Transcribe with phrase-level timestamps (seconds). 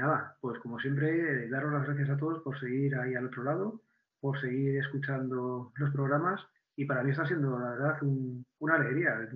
[0.00, 3.82] nada, pues como siempre, daros las gracias a todos por seguir ahí al otro lado,
[4.20, 6.40] por seguir escuchando los programas.
[6.76, 7.98] Y para mí está siendo, la verdad,
[8.58, 9.28] una alegría.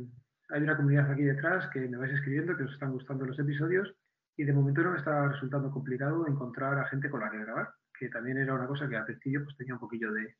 [0.51, 3.95] Hay una comunidad aquí detrás que me vais escribiendo, que os están gustando los episodios.
[4.37, 7.71] Y de momento no me está resultando complicado encontrar a gente con la que grabar,
[7.99, 10.37] que también era una cosa que al principio pues, tenía un poquillo de,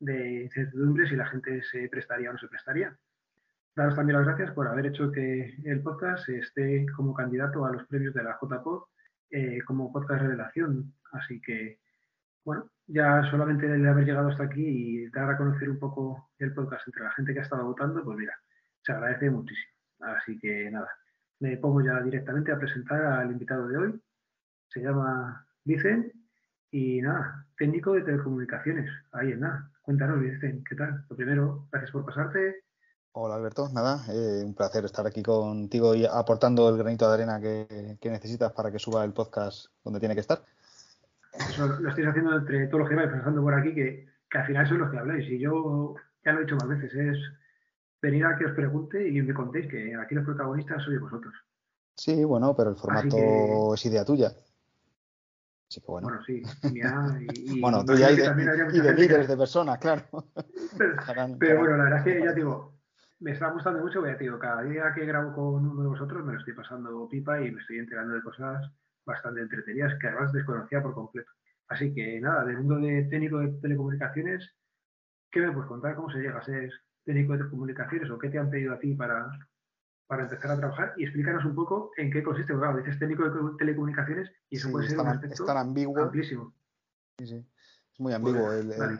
[0.00, 2.96] de incertidumbre si la gente se prestaría o no se prestaría.
[3.74, 7.86] Daros también las gracias por haber hecho que el podcast esté como candidato a los
[7.86, 8.84] premios de la JPod
[9.32, 10.94] eh, como podcast revelación.
[11.12, 11.80] Así que,
[12.44, 16.52] bueno, ya solamente de haber llegado hasta aquí y dar a conocer un poco el
[16.52, 18.34] podcast entre la gente que ha estado votando, pues mira,
[18.82, 19.72] se agradece muchísimo.
[20.00, 20.88] Así que nada,
[21.40, 24.02] me pongo ya directamente a presentar al invitado de hoy.
[24.68, 26.12] Se llama Vicen
[26.70, 28.90] y nada, técnico de telecomunicaciones.
[29.12, 29.70] Ahí es nada.
[29.82, 31.04] Cuéntanos, Vicen, ¿qué tal?
[31.08, 32.64] Lo primero, gracias por pasarte.
[33.14, 37.38] Hola Alberto, nada, eh, un placer estar aquí contigo y aportando el granito de arena
[37.38, 40.42] que, necesitas para que suba el podcast donde tiene que estar.
[41.34, 44.66] Eso lo estáis haciendo entre todos los que vais pasando por aquí, que, al final
[44.66, 45.28] son los que habláis.
[45.28, 47.18] Y yo ya lo he dicho más veces, es
[48.00, 51.34] venir a que os pregunte y me contéis que aquí los protagonistas sois vosotros.
[51.94, 54.32] Sí, bueno, pero el formato es idea tuya.
[55.68, 56.08] Así que bueno.
[56.08, 60.02] Bueno, sí, mía y, bueno, y de, y de líderes de personas, claro.
[61.38, 62.72] Pero, bueno, la verdad es que ya digo,
[63.22, 66.24] me está gustando mucho, voy a decir, cada día que grabo con uno de vosotros
[66.24, 68.68] me lo estoy pasando pipa y me estoy enterando de cosas
[69.06, 71.30] bastante entretenidas que además desconocía por completo.
[71.68, 74.50] Así que nada, del mundo de técnico de telecomunicaciones,
[75.30, 75.94] ¿qué me puedes contar?
[75.94, 76.70] ¿Cómo se llega a ser
[77.04, 79.30] técnico de telecomunicaciones o qué te han pedido a ti para,
[80.08, 80.94] para empezar a trabajar?
[80.96, 82.52] Y explícanos un poco en qué consiste.
[82.52, 85.98] Claro, dices técnico de telecomunicaciones y eso puede ser un aspecto tan ambiguo.
[86.02, 86.52] amplísimo.
[87.18, 87.46] Sí, sí.
[87.92, 88.98] Es muy ambiguo pues, el,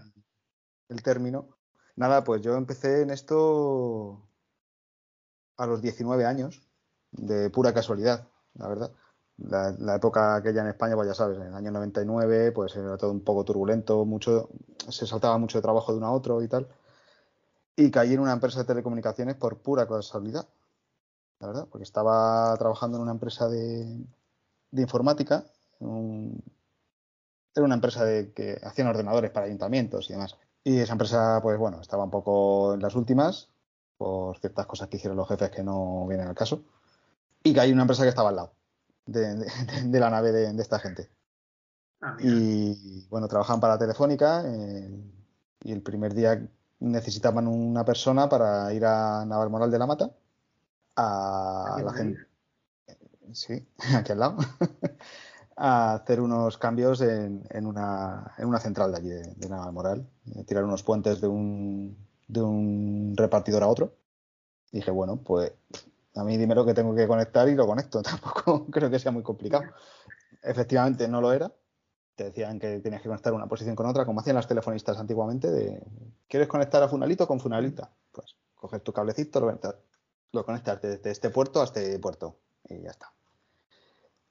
[0.89, 1.49] el término.
[1.97, 4.23] Nada, pues yo empecé en esto
[5.57, 6.63] a los 19 años,
[7.13, 8.93] de pura casualidad, la verdad.
[9.39, 13.11] La, época aquella en España, pues ya sabes, en el año 99, pues era todo
[13.11, 14.51] un poco turbulento, mucho,
[14.89, 16.69] se saltaba mucho de trabajo de uno a otro y tal.
[17.77, 20.47] Y caí en una empresa de telecomunicaciones por pura casualidad,
[21.41, 24.07] la verdad, porque estaba trabajando en una empresa de,
[24.73, 25.45] informática,
[25.81, 30.37] era una empresa de, que hacían ordenadores para ayuntamientos y demás.
[30.65, 33.49] Y esa empresa, pues bueno, estaba un poco en las últimas
[33.97, 36.65] por ciertas cosas que hicieron los jefes que no vienen al caso.
[37.43, 38.53] Y que hay una empresa que estaba al lado
[39.07, 39.47] de,
[40.01, 41.11] la nave de, esta gente.
[42.01, 44.91] Ah, y bueno, trabajaban para Telefónica eh,
[45.63, 46.49] y el primer día
[46.81, 50.11] necesitaban una persona para ir a Navalmoral de la Mata
[50.97, 52.27] a la gente.
[53.33, 54.37] Sí, aquí al lado.
[55.57, 60.05] A hacer unos cambios en, una, en una central de allí de, de
[60.35, 61.97] eh, tirar unos puentes de un,
[62.29, 63.95] de un repartidor a otro.
[64.71, 65.53] dije, bueno, pues
[66.15, 68.03] a mí dime lo que tengo que conectar y lo conecto.
[68.03, 69.65] Tampoco creo que sea muy complicado.
[70.43, 71.53] Efectivamente no lo era.
[72.15, 75.51] Te decían que tenías que conectar una posición con otra, como hacían las telefonistas antiguamente,
[75.51, 75.83] de
[76.29, 77.91] ¿quieres conectar a Funalito con Funalita?
[78.11, 79.59] Pues coges tu cablecito, lo,
[80.33, 82.37] lo conectas desde este puerto a este puerto
[82.69, 83.13] y ya está.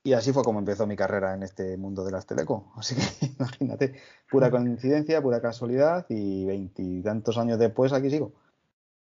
[0.04, 2.74] Y así fue como empezó mi carrera en este mundo de las teleco.
[2.76, 3.02] Así que
[3.40, 8.34] imagínate, pura coincidencia, pura casualidad y veintitantos años después aquí sigo.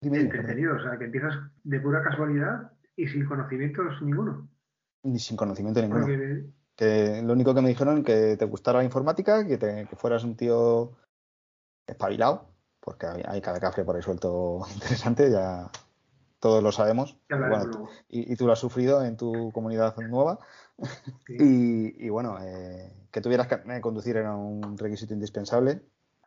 [0.02, 1.34] Entretenido, o sea, que empiezas
[1.64, 4.48] de pura casualidad y sin conocimientos ninguno.
[5.02, 6.06] Ni sin conocimiento ninguno.
[6.76, 10.24] Que lo único que me dijeron que te gustara la informática, que, te, que fueras
[10.24, 10.92] un tío
[11.86, 12.48] espabilado,
[12.80, 15.70] porque hay cada café por ahí suelto interesante, ya
[16.40, 17.16] todos lo sabemos.
[18.08, 20.38] y, tú lo has sufrido en tu comunidad nueva.
[21.28, 25.82] y, bueno, eh, que tuvieras que conducir era un requisito indispensable,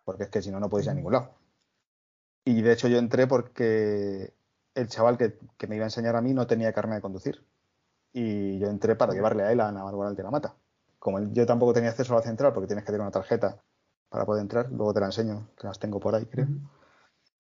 [0.06, 1.32] porque es que si no, no podéis ir a ningún lado.
[2.46, 4.34] Y de hecho yo entré porque
[4.76, 7.43] el chaval que, me iba a enseñar a mí no tenía carne de conducir.
[8.14, 10.55] Y yo entré para llevarle a él a Navarro de la Mata.
[10.99, 13.58] Como yo tampoco tenía acceso a la central, porque tienes que tener una tarjeta
[14.09, 16.47] para poder entrar, luego te la enseño, que las tengo por ahí, creo.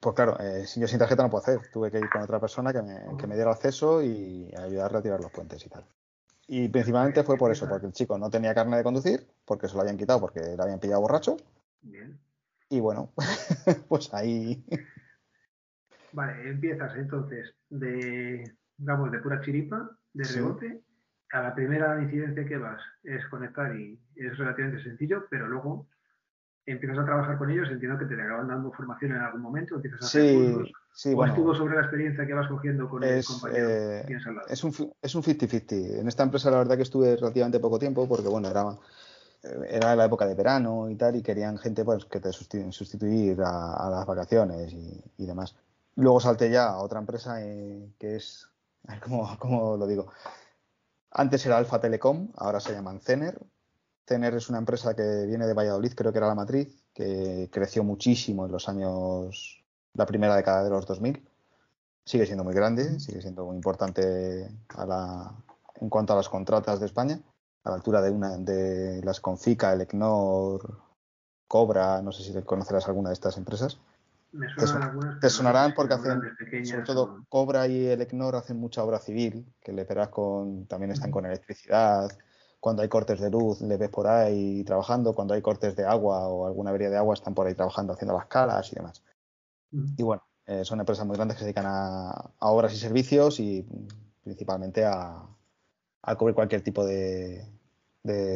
[0.03, 1.61] Pues claro, eh, yo sin tarjeta no puedo hacer.
[1.71, 5.01] Tuve que ir con otra persona que me, que me diera acceso y ayudarle a
[5.01, 5.85] tirar los puentes y tal.
[6.45, 9.75] Y principalmente fue por eso, porque el chico no tenía carne de conducir, porque se
[9.75, 11.37] lo habían quitado porque le habían pillado borracho.
[11.81, 12.19] Bien.
[12.69, 13.13] Y bueno,
[13.87, 14.65] pues ahí.
[16.11, 18.43] Vale, empiezas entonces de,
[18.77, 20.83] vamos, de pura chiripa, de rebote.
[21.31, 25.87] A la primera incidencia que vas es conectar y es relativamente sencillo, pero luego
[26.65, 30.01] empiezas a trabajar con ellos, entiendo que te acaban dando formación en algún momento, empiezas
[30.01, 33.69] a hacer sí, sí, o estuvo sobre la experiencia que vas cogiendo con el compañero
[33.69, 34.05] eh,
[34.47, 35.99] Es un 50-50.
[35.99, 38.77] En esta empresa la verdad que estuve relativamente poco tiempo porque, bueno, era,
[39.69, 43.89] era la época de verano y tal y querían gente pues, que te sustituir a,
[43.89, 45.55] las vacaciones y, demás.
[45.95, 48.47] Luego salté ya a otra empresa eh, que es,
[49.03, 50.07] ¿cómo, ¿cómo lo digo?
[51.11, 53.37] Antes era Alfa Telecom, ahora se llaman Cener.
[54.05, 57.83] Cener es una empresa que viene de Valladolid, creo que era la matriz, que creció
[57.83, 59.63] muchísimo en los años,
[59.93, 61.25] la primera década de los 2000.
[62.05, 67.19] Sigue siendo muy grande, sigue siendo muy importante en cuanto a las contratas de España,
[67.63, 70.81] a la altura de una de las Confica, Elecnor,
[71.47, 73.79] Cobra, no sé si conocerás alguna de estas empresas.
[75.21, 76.19] te, sonarán porque hacen,
[76.65, 81.11] sobre todo Cobra y Elecnor hacen mucha obra civil, que le verás con, también están
[81.11, 82.09] con electricidad,
[82.63, 86.29] cuando hay cortes de luz le ves por ahí trabajando, cuando hay cortes de agua
[86.29, 89.03] o alguna avería de agua están por ahí trabajando haciendo las calas y demás.
[89.71, 89.95] Mm.
[89.97, 93.67] Y bueno, eh, son empresas muy grandes que se dedican a, obras y servicios y
[94.23, 95.27] principalmente a,
[96.17, 97.45] cubrir cualquier tipo de,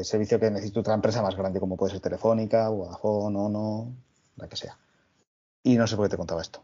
[0.03, 3.95] servicio que necesite otra empresa más grande, como puede ser Telefónica, Vodafone, Ono,
[4.35, 4.77] la que sea.
[5.63, 6.61] Y no sé por qué te contaba esto.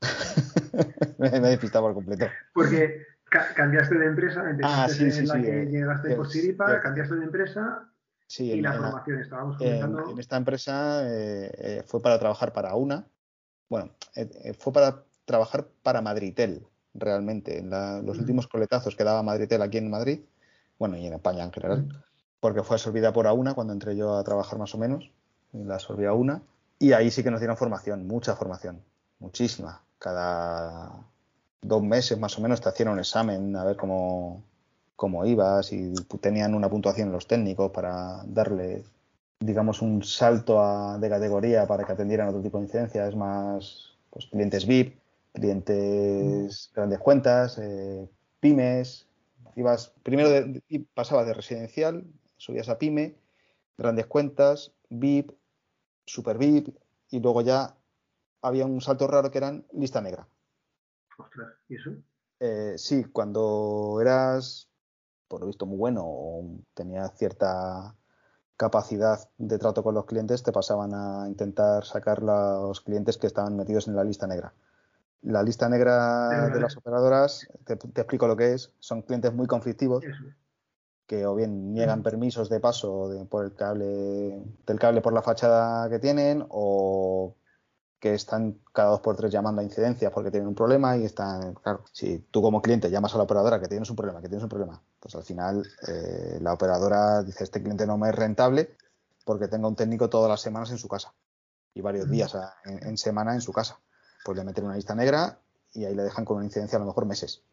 [1.18, 2.26] me, he despistado por completo.
[2.54, 7.24] Porque cambiaste de empresa, ah, empezaste en la que eh, llegaste por Siripa, cambiaste de
[7.24, 7.88] empresa
[8.38, 10.10] y la formación, estábamos comentando.
[10.10, 13.06] En, esta empresa eh, eh, fue para trabajar para una,
[13.68, 13.90] bueno,
[14.58, 18.20] fue para trabajar para Madritel, realmente, en los mm.
[18.20, 20.20] últimos coletazos que daba Madritel aquí en Madrid,
[20.78, 22.02] bueno, y en España en general, mm.
[22.40, 25.10] porque fue absorbida por AUNA cuando entré yo a trabajar más o menos,
[25.52, 26.42] la absorbió AUNA,
[26.78, 28.82] y ahí sí que nos dieron formación, mucha formación,
[29.18, 29.82] muchísima.
[29.98, 31.04] Cada
[31.62, 34.42] dos meses más o menos te hacían un examen a ver cómo,
[34.96, 38.84] cómo ibas y tenían una puntuación los técnicos para darle,
[39.40, 44.66] digamos, un salto de categoría para que atendieran otro tipo de incidencias, más pues, clientes
[44.66, 44.98] VIP,
[45.32, 48.08] clientes grandes cuentas, eh,
[48.40, 49.06] pymes.
[49.56, 50.30] Ibas, primero
[50.94, 52.04] pasabas de residencial,
[52.36, 53.16] subías a pyme,
[53.76, 55.32] grandes cuentas, VIP,
[56.06, 56.74] super VIP
[57.10, 57.74] y luego ya
[58.42, 60.26] había un salto raro que eran lista negra.
[61.68, 61.90] ¿Y eso?
[62.40, 64.68] Eh, sí, cuando eras,
[65.28, 67.94] por lo visto, muy bueno o tenías cierta
[68.56, 73.56] capacidad de trato con los clientes, te pasaban a intentar sacar los clientes que estaban
[73.56, 74.52] metidos en la lista negra.
[75.22, 80.04] La lista negra de las operadoras, te, explico lo que es, son clientes muy conflictivos
[81.06, 85.90] que o bien niegan permisos de paso por el cable, del cable por la fachada
[85.90, 87.34] que tienen o
[88.00, 91.54] que están cada dos por tres llamando a incidencias porque tienen un problema y están,
[91.54, 94.42] claro, si tú como cliente llamas a la operadora que tienes un problema, que tienes
[94.42, 98.74] un problema, pues al final eh, la operadora dice, este cliente no me es rentable
[99.24, 101.12] porque tenga un técnico todas las semanas en su casa
[101.74, 103.78] y varios días en, semana en su casa.
[104.24, 105.38] Pues le meten una lista negra
[105.72, 107.44] y ahí le dejan con una incidencia a lo mejor meses.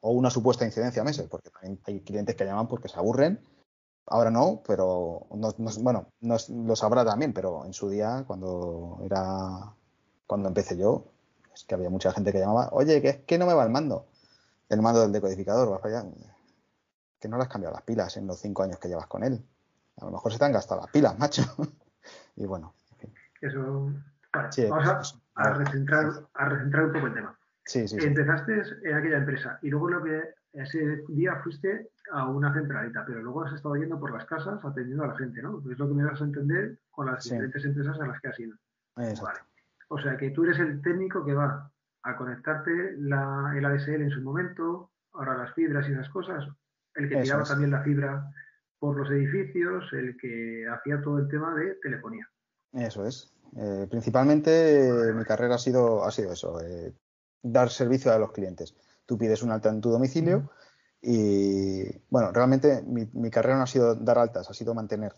[0.00, 3.40] O una supuesta incidencia meses, porque también hay clientes que llaman porque se aburren.
[4.06, 5.26] Ahora no, pero
[5.80, 9.76] bueno, no, lo sabrá también, pero en su día, cuando era
[10.32, 11.12] cuando empecé yo,
[11.54, 13.70] es que había mucha gente que llamaba, oye, que es que no me va el
[13.70, 14.06] mando.
[14.70, 16.10] El mando del decodificador, vas para allá.
[17.20, 19.44] Que no le has cambiado las pilas en los cinco años que llevas con él.
[19.98, 21.42] A lo mejor se te han gastado las pilas, macho.
[22.36, 23.14] y bueno, en fin.
[23.42, 23.92] Eso.
[24.32, 27.38] Vale, vamos a, recentrar, a recentrar un poco el tema.
[27.66, 32.54] Sí, sí, Empezaste en aquella empresa y luego lo que ese día fuiste a una
[32.54, 35.62] centralita, pero luego has estado yendo por las casas atendiendo a la gente, ¿no?
[35.70, 38.40] Es lo que me das a entender con las diferentes empresas a las que has
[38.40, 38.56] ido.
[38.96, 39.51] Vale.
[39.92, 41.70] O sea que tú eres el técnico que va
[42.02, 46.48] a conectarte la, el ADSL en su momento, ahora las fibras y esas cosas,
[46.94, 48.26] el que tiraba también la fibra
[48.78, 52.26] por los edificios, el que hacía todo el tema de telefonía.
[52.72, 53.34] Eso es.
[53.54, 56.94] Eh, principalmente mi carrera ha sido, ha sido eso, eh,
[57.42, 58.74] dar servicio a los clientes.
[59.04, 60.50] Tú pides un alta en tu domicilio
[61.02, 65.12] y, bueno, realmente mi, mi, carrera no ha sido dar altas, ha sido mantener.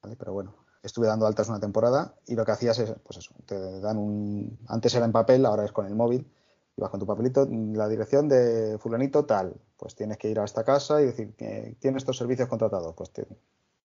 [0.00, 0.14] ¿vale?
[0.16, 3.80] Pero bueno, estuve dando altas una temporada y lo que hacías es, pues eso, te
[3.80, 6.30] dan un, antes era en papel, ahora es con el móvil,
[6.76, 10.64] vas con tu papelito, la dirección de fulanito tal, pues tienes que ir a esta
[10.64, 13.26] casa y decir, que tienes estos servicios contratados, pues te,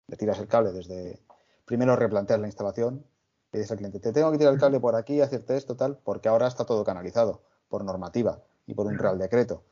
[0.08, 1.20] le tiras el cable desde,
[1.66, 3.04] primero replanteas la instalación,
[3.52, 5.98] le dices al cliente, te tengo que tirar el cable por aquí, hacerte esto, tal,
[6.04, 9.64] porque ahora está todo canalizado por normativa y por un real decreto.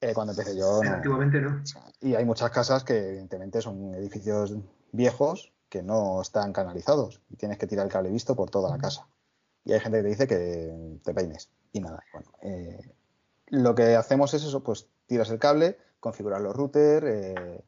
[0.00, 0.98] Eh, cuando empecé yo, no.
[1.00, 1.60] no.
[2.00, 4.54] Y hay muchas casas que evidentemente son edificios
[4.92, 8.78] viejos que no están canalizados y tienes que tirar el cable visto por toda la
[8.78, 9.06] casa.
[9.64, 12.02] Y hay gente que te dice que te peines y nada.
[12.12, 12.94] Bueno, eh,
[13.48, 17.64] lo que hacemos es eso, pues tiras el cable, configuras los routers, eh,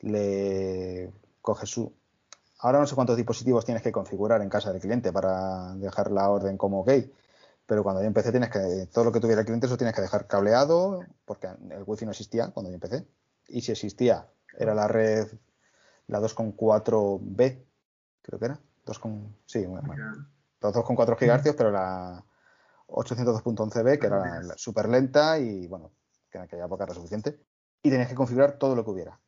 [0.00, 1.92] le coges su...
[2.60, 6.28] Ahora no sé cuántos dispositivos tienes que configurar en casa del cliente para dejar la
[6.28, 6.90] orden como ok,
[7.66, 10.02] pero cuando yo empecé tienes que, todo lo que tuviera el cliente eso tienes que
[10.02, 13.06] dejar cableado, porque el wifi no existía cuando yo empecé.
[13.48, 14.26] Y si existía,
[14.58, 15.26] era la red
[16.10, 17.64] la 2.4B,
[18.22, 18.60] creo que era.
[18.84, 19.00] 2,
[19.46, 19.94] sí, bueno,
[20.60, 22.24] los 2.4 GHz, pero la
[22.88, 25.92] 802.11b, que era súper lenta y bueno,
[26.30, 27.38] que en aquella época era suficiente.
[27.82, 29.18] Y tenías que configurar todo lo que hubiera.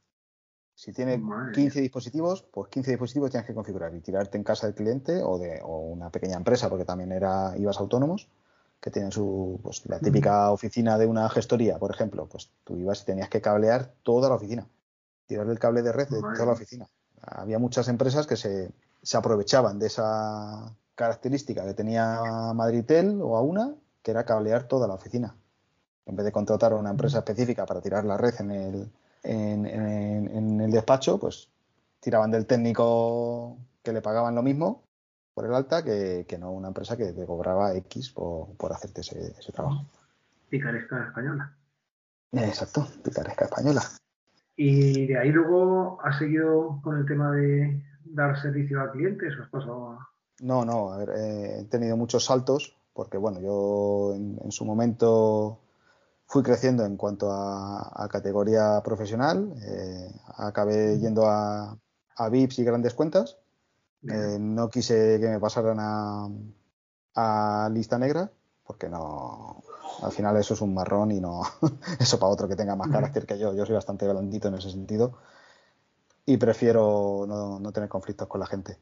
[0.75, 1.23] Si tiene
[1.55, 5.39] 15 dispositivos, pues 15 dispositivos tienes que configurar y tirarte en casa del cliente o
[5.39, 8.29] de una pequeña empresa, porque también era ibas autónomos,
[8.81, 13.03] que tienen su pues, la típica oficina de una gestoría, por ejemplo, pues tú ibas
[13.03, 14.67] y tenías que cablear toda la oficina,
[15.33, 16.87] tirar el cable de red de toda la oficina.
[17.23, 18.71] Había muchas empresas que se,
[19.03, 22.21] se aprovechaban de esa característica que tenía
[22.55, 25.35] Madritel o a una, que era cablear toda la oficina.
[26.05, 30.61] En vez de contratar a una empresa específica para tirar la red en el, en,
[30.61, 31.49] el despacho, pues
[32.01, 34.83] tiraban del técnico que le pagaban lo mismo
[35.33, 39.87] por el alta que, no una empresa que te cobraba X por, hacerte ese, trabajo.
[40.51, 41.57] Picaresca española.
[42.33, 43.83] Exacto, picaresca española.
[44.57, 49.43] Y de ahí luego has seguido con el tema de dar servicio a clientes o
[49.43, 49.99] has pasado
[50.41, 55.63] No, no, a ver, eh, he tenido muchos saltos porque bueno, yo en su momento
[56.33, 59.53] fui creciendo en cuanto a, categoría profesional.
[59.63, 61.77] Eh, acabé yendo a,
[62.17, 63.37] a, VIPs y grandes cuentas.
[64.09, 68.31] Eh, no quise que me pasaran a, lista negra,
[68.65, 69.63] porque no.
[70.03, 71.43] Al final eso es un marrón y no.
[72.01, 73.55] eso para otro que tenga más carácter que yo.
[73.55, 75.15] Yo soy bastante blandito en ese sentido.
[76.27, 78.79] Y prefiero no, tener conflictos con la gente.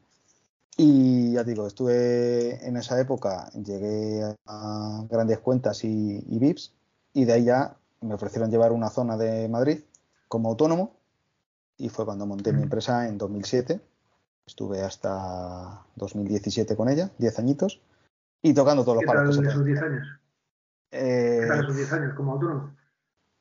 [0.77, 6.73] Y ya digo, estuve en esa época, llegué a grandes cuentas y, y VIPs
[7.13, 9.81] y de ahí ya me ofrecieron llevar una zona de Madrid
[10.27, 10.95] como autónomo
[11.77, 13.81] y fue cuando monté mi empresa en 2007.
[14.45, 17.81] Estuve hasta 2017 con ella, 10 añitos,
[18.41, 19.39] y tocando todos los palos.
[19.39, 20.20] ¿Qué esos 10 años?
[20.91, 22.75] Eh, ¿Qué tal esos 10 años como autónomo?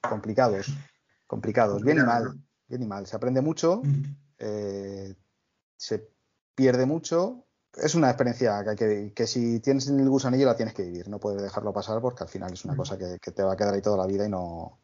[0.08, 0.72] Complicados,
[1.26, 3.06] complicados, bien y mal, bien y mal.
[3.06, 3.82] Se aprende mucho,
[4.38, 5.14] eh,
[5.76, 6.08] se
[6.54, 7.44] pierde mucho,
[7.76, 11.42] es una experiencia que, que, si tienes el gusanillo la tienes que vivir, no puedes
[11.42, 13.96] dejarlo pasar porque al final es una cosa que, te va a quedar ahí toda
[13.96, 14.78] la vida y no.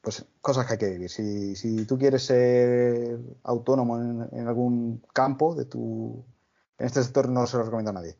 [0.00, 1.10] Pues cosas que hay que vivir.
[1.10, 6.24] Si, si tú quieres ser autónomo en, algún campo de tu.
[6.78, 8.16] En este sector no se lo recomiendo a nadie.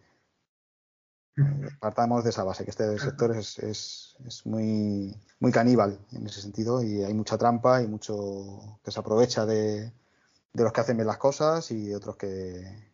[1.80, 6.42] Partamos de esa base, que este sector es, es, es, muy, muy caníbal en ese
[6.42, 9.92] sentido y hay mucha trampa y mucho que se aprovecha de,
[10.52, 12.92] de los que hacen bien las cosas y otros que,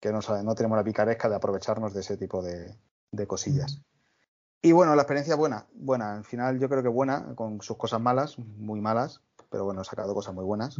[0.00, 2.76] que no, no tenemos la picaresca de aprovecharnos de ese tipo de,
[3.26, 3.80] cosillas.
[4.60, 8.00] Y bueno, la experiencia buena, buena, al final yo creo que buena, con sus cosas
[8.00, 10.78] malas, muy malas, pero bueno, he sacado cosas muy buenas.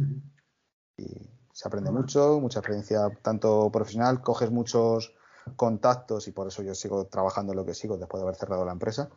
[0.97, 5.15] Y se aprende mucho, mucha experiencia tanto profesional, coges muchos
[5.55, 8.71] contactos y por eso yo sigo trabajando lo que sigo después de haber cerrado la
[8.71, 9.09] empresa.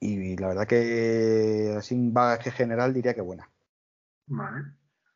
[0.00, 3.48] Y la verdad que así en bagaje general diría que buena.
[4.26, 4.64] Vale.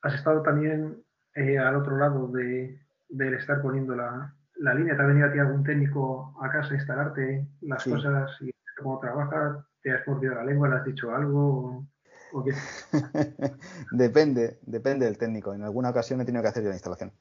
[0.03, 4.97] ¿Has estado también eh, al otro lado de, del estar poniendo la, la línea.
[4.97, 8.99] ¿Te ha venido a ti algún técnico a casa a instalarte las cosas y cómo
[9.01, 9.65] trabajas?
[9.83, 10.69] ¿Te has mordido la lengua?
[10.69, 11.87] ¿Le has dicho algo?
[12.33, 12.53] ¿O qué?
[13.93, 15.55] depende, depende del técnico.
[15.55, 17.13] En alguna ocasión he tenido que hacer yo la instalación.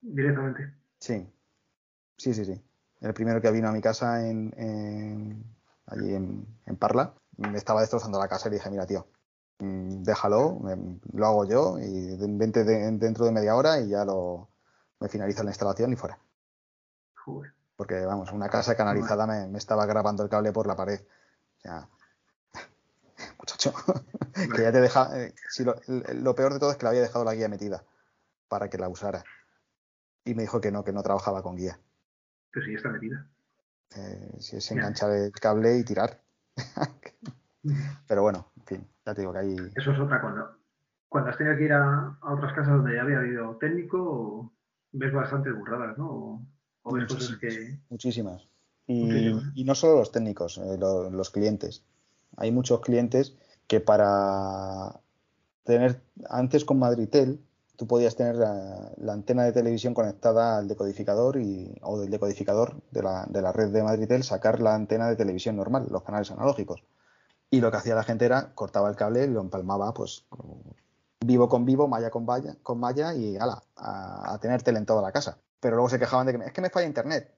[0.00, 0.74] ¿Directamente?
[0.98, 1.26] Sí,
[2.22, 2.62] sí, sí, sí.
[3.00, 5.44] El primero que vino a mi casa en,
[5.86, 9.06] allí en, Parla, me estaba destrozando la casa y le dije, mira, tío,
[9.58, 10.60] mm, déjalo,
[11.12, 14.48] lo hago yo y vente dentro de media hora y ya lo,
[15.00, 16.18] me finaliza la instalación y fuera.
[17.76, 21.00] Porque, vamos, una casa canalizada me, estaba grabando el cable por la pared.
[21.00, 21.88] O sea,
[23.38, 23.72] muchacho,
[24.54, 25.10] que ya te deja.
[25.20, 25.34] Eh,
[26.14, 27.84] lo, peor de todo es que le había dejado la guía metida
[28.48, 29.24] para que la usara.
[30.24, 31.80] Y me dijo que no, que no trabajaba con guía.
[32.52, 33.26] Pero sí está metida.
[33.96, 36.20] Eh, si es enganchar el cable y tirar.
[38.08, 39.56] Pero bueno, en fin, ya te digo que ahí.
[39.74, 40.50] Eso es otra cuando.
[41.08, 44.50] Cuando has tenido que ir a, otras casas donde ya había habido técnico,
[44.92, 46.42] ves bastantes burradas, ¿no?
[47.90, 48.48] Muchísimas.
[48.86, 51.84] Y, no solo los técnicos, eh, los clientes.
[52.36, 55.00] Hay muchos clientes que para
[55.64, 57.40] tener, antes con Madritel,
[57.76, 63.02] tú podías tener la, antena de televisión conectada al decodificador y, o del decodificador de
[63.02, 66.82] la, de la red de Madritel sacar la antena de televisión normal, los canales analógicos.
[67.50, 70.24] Y lo que hacía la gente era cortaba el cable y lo empalmaba pues
[71.20, 74.86] vivo con vivo, malla con malla, con malla y ala, a, a tener tele en
[74.86, 77.32] toda la casa pero luego se quejaban de que es que me falla internet.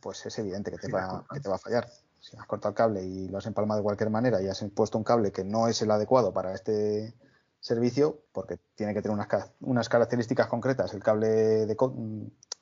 [0.00, 1.88] Pues es evidente que te, va, que te va a fallar.
[2.20, 4.96] Si has cortado el cable y lo has empalmado de cualquier manera y has puesto
[4.98, 7.12] un cable que no es el adecuado para este
[7.60, 11.76] servicio, porque tiene que tener unas, unas características concretas, el cable, de,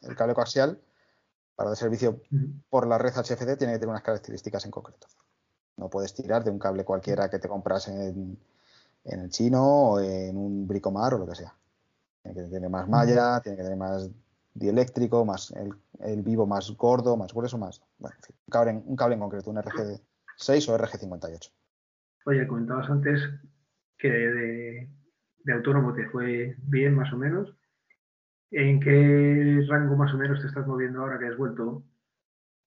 [0.02, 0.80] el cable coaxial
[1.56, 2.20] para el servicio
[2.68, 5.06] por la red HFD tiene que tener unas características en concreto.
[5.76, 8.38] No puedes tirar de un cable cualquiera que te compras en,
[9.04, 11.54] en el chino o en un bricomar o lo que sea.
[12.22, 14.08] Tiene que tener más malla, tiene que tener más
[14.54, 15.52] dieléctrico, más
[16.00, 17.82] el, vivo más gordo, más grueso, más.
[17.98, 21.50] Bueno, en fin, un, cable, un cable en concreto, un RG6 o RG58.
[22.26, 23.20] Oye, comentabas antes
[23.98, 24.88] que de,
[25.44, 27.54] de autónomo te fue bien más o menos.
[28.50, 31.82] ¿En qué rango más o menos te estás moviendo ahora que has vuelto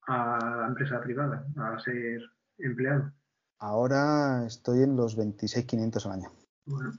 [0.08, 2.22] a la empresa privada, a ser
[2.58, 3.12] empleado?
[3.60, 6.30] Ahora estoy en los 26.500 al año.
[6.66, 6.92] Bueno,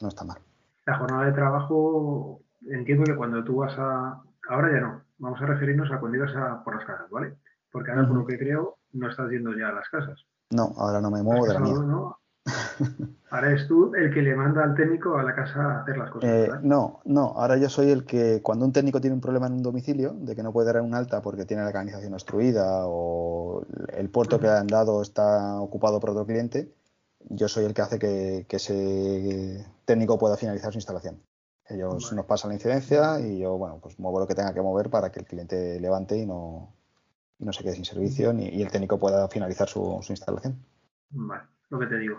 [0.00, 0.38] No está mal.
[0.86, 4.20] la jornada de trabajo, entiendo que cuando tú vas a...
[4.48, 7.36] Ahora ya no, vamos a referirnos a cuando ibas a por las casas, ¿vale?
[7.70, 8.20] Porque ahora, por Ujú.
[8.20, 10.26] lo que creo, no estás yendo ya a las casas.
[10.50, 11.60] No, ahora no me muevo de la.
[13.30, 16.10] Ahora eres tú el que le manda al técnico a la casa a hacer las
[16.10, 19.46] cosas, Eh, no, no, ahora yo soy el que cuando un técnico tiene un problema
[19.46, 22.86] en un domicilio, de que no puede dar un alta porque tiene la canalización obstruida
[22.86, 23.64] o
[23.96, 26.74] el puerto que le han dado está ocupado por otro cliente,
[27.30, 31.22] yo soy el que hace que, que ese técnico pueda finalizar su instalación.
[31.68, 32.16] Ellos Vale.
[32.16, 35.10] nos pasan la incidencia y yo, bueno, pues muevo lo que tenga que mover para
[35.10, 36.74] que el cliente levante y no,
[37.38, 40.56] y no se quede sin servicio ni, y el técnico pueda finalizar su, su instalación.
[41.10, 42.16] Vale, lo que te digo.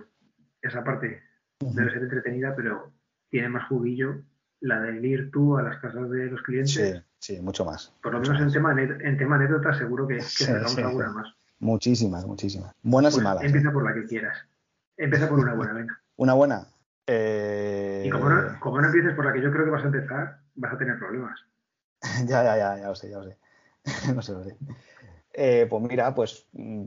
[0.64, 1.22] Esa parte
[1.60, 2.92] debe ser entretenida, pero
[3.30, 4.24] tiene más juguillo
[4.62, 6.74] la de ir tú a las casas de los clientes.
[6.74, 7.94] Sí, sí, mucho más.
[8.02, 11.10] Por lo menos en tema, en tema anécdota seguro que, que Sí, sacamos sí, alguna
[11.12, 11.36] más.
[11.60, 12.74] Muchísimas, muchísimas.
[12.82, 13.44] Buenas y Pues malas.
[13.44, 13.48] ¿eh?
[13.48, 14.38] empieza por la que quieras.
[14.98, 16.00] Empieza por una buena, venga.
[16.16, 16.68] Una buena.
[17.08, 19.88] Eh, Y como no, como no empieces por la que yo creo que vas a
[19.88, 21.40] empezar, vas a tener problemas.
[22.26, 23.38] Ya, ya, ya, ya lo sé, ya lo sé.
[24.16, 24.58] no sé, lo sé.
[25.34, 26.86] Eh, pues mira, pues mm,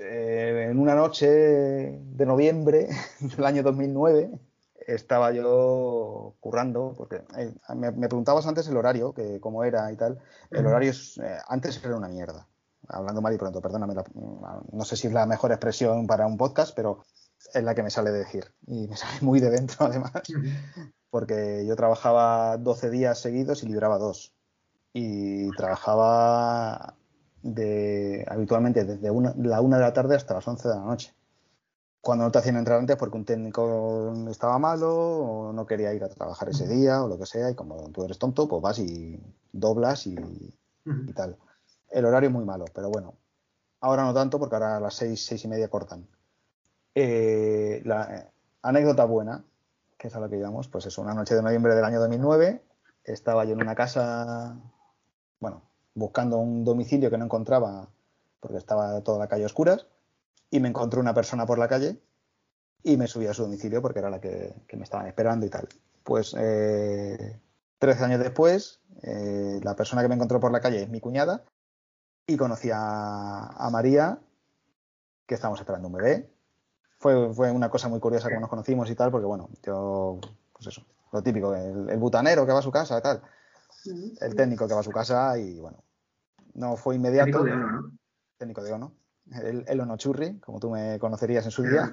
[0.00, 2.88] eh, en una noche de noviembre
[3.20, 4.30] del año 2009
[4.86, 9.96] estaba yo currando, porque eh, me, me preguntabas antes el horario, que cómo era y
[9.96, 10.18] tal.
[10.50, 12.46] El horario es, eh, antes era una mierda.
[12.88, 14.04] Hablando mal y pronto, perdóname, la-
[14.72, 17.02] no sé si es la mejor expresión para un podcast, pero
[17.54, 18.52] es la que me sale de decir.
[18.66, 20.12] Y me sale muy de dentro, además
[21.10, 24.34] porque yo trabajaba 12 días seguidos y libraba dos.
[24.92, 26.94] Y trabajaba
[27.44, 31.14] de, habitualmente desde una- la una de la tarde hasta las 11 de la noche.
[32.00, 36.02] Cuando no te hacían entrar antes porque un técnico estaba malo o no quería ir
[36.04, 38.78] a trabajar ese día o lo que sea, y como tú eres tonto, pues vas
[38.78, 39.20] y
[39.52, 40.14] doblas y,
[41.08, 41.36] y tal.
[41.90, 43.14] El horario es muy malo, pero bueno.
[43.80, 46.06] Ahora no tanto porque ahora a las seis, seis y media cortan.
[46.94, 48.30] Eh, la eh,
[48.62, 49.44] anécdota buena,
[49.98, 52.62] que es a lo que íbamos, pues eso, una noche de noviembre del año 2009,
[53.04, 54.56] estaba yo en una casa,
[55.40, 55.62] bueno,
[55.94, 57.88] buscando un domicilio que no encontraba
[58.40, 59.86] porque estaba toda la calle a oscuras,
[60.50, 61.98] y me encontré una persona por la calle
[62.82, 65.48] y me subí a su domicilio porque era la que, que me estaban esperando y
[65.48, 65.66] tal.
[66.02, 67.40] Pues eh,
[67.78, 71.42] 13 años después, eh, la persona que me encontró por la calle es mi cuñada
[72.26, 74.18] y conocí a, a María,
[75.26, 76.30] que estábamos esperando un bebé.
[76.98, 80.20] Fue, fue una cosa muy curiosa como nos conocimos y tal, porque bueno, yo,
[80.52, 83.22] pues eso, lo típico, el, el butanero que va a su casa y tal,
[84.20, 85.83] el técnico que va a su casa y bueno,
[86.54, 87.44] no fue inmediato.
[87.44, 87.90] Técnico de oro, ¿no?
[88.38, 88.92] Técnico de Ono,
[89.32, 91.92] el, el Ono Churri, como tú me conocerías en su día.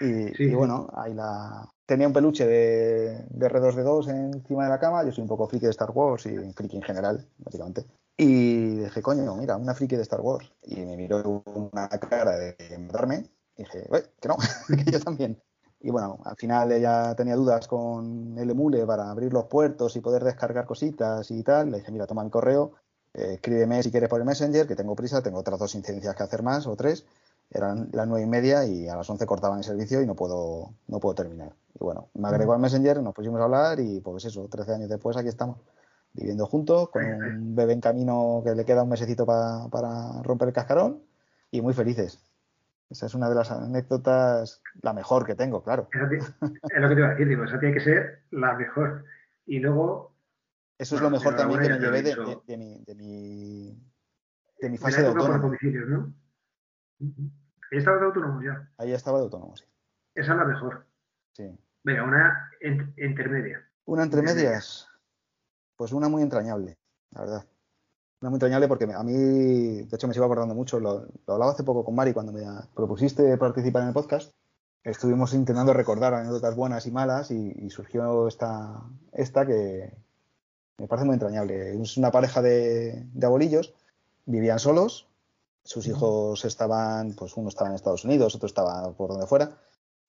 [0.00, 0.54] Y, Sí, y sí.
[0.54, 1.68] bueno, ahí la...
[1.86, 5.04] tenía un peluche de, de R2D2 encima de la cama.
[5.04, 7.86] Yo soy un poco friki de Star Wars y friki en general, básicamente.
[8.16, 10.52] Y dije, coño, mira, una friki de Star Wars.
[10.62, 13.30] Y me miró una cara de matarme.
[13.56, 14.36] Y dije, "Ué, que no,
[14.84, 15.40] que yo también.
[15.80, 20.00] Y bueno, al final ella tenía dudas con el emule para abrir los puertos y
[20.00, 21.70] poder descargar cositas y tal.
[21.70, 22.72] Le dije, mira, toma mi correo,
[23.14, 26.22] eh, escríbeme si quieres por el Messenger, que tengo prisa, tengo otras dos incidencias que
[26.22, 27.04] hacer más o tres.
[27.50, 30.70] Eran las nueve y media y a las once cortaban el servicio y no puedo,
[30.88, 31.52] no puedo terminar.
[31.74, 34.88] Y bueno, me agregó al Messenger, nos pusimos a hablar y pues eso, 13 años
[34.88, 35.58] después aquí estamos,
[36.14, 40.48] viviendo juntos, con un bebé en camino que le queda un mesecito pa- para romper
[40.48, 41.02] el cascarón
[41.50, 42.18] y muy felices.
[42.88, 45.88] Esa es una de las anécdotas, la mejor que tengo, claro.
[45.92, 49.04] Es lo que te iba a decir, digo, esa tiene que ser la mejor.
[49.46, 50.11] Y luego,
[50.82, 53.92] Eso es lo mejor también que me llevé de, mi, de, mi,
[54.60, 55.52] de mi fase de autónomo.
[57.70, 58.68] Ahí estaba de autónomo ya.
[58.78, 59.64] Ahí estaba de autónomo, sí.
[60.14, 60.84] Esa es la mejor.
[61.32, 61.58] sí.
[61.84, 63.64] Venga, una en- intermedia.
[63.86, 64.88] Una entre medias,
[65.76, 66.78] pues una muy entrañable,
[67.10, 67.44] la verdad.
[68.20, 69.12] Una muy entrañable porque a mí,
[69.82, 70.78] de hecho, me sigo acordando mucho.
[70.78, 74.32] Lo, lo hablaba hace poco con Mari cuando me propusiste participar en el podcast.
[74.84, 78.80] Estuvimos intentando recordar anécdotas buenas y malas y, y surgió esta,
[79.12, 79.92] esta que
[80.78, 81.80] me parece muy entrañable.
[81.80, 83.74] Es una pareja de, de abuelillos,
[84.26, 85.08] vivían solos,
[85.64, 89.58] sus hijos estaban, pues uno estaba en Estados Unidos, otro estaba por donde fuera,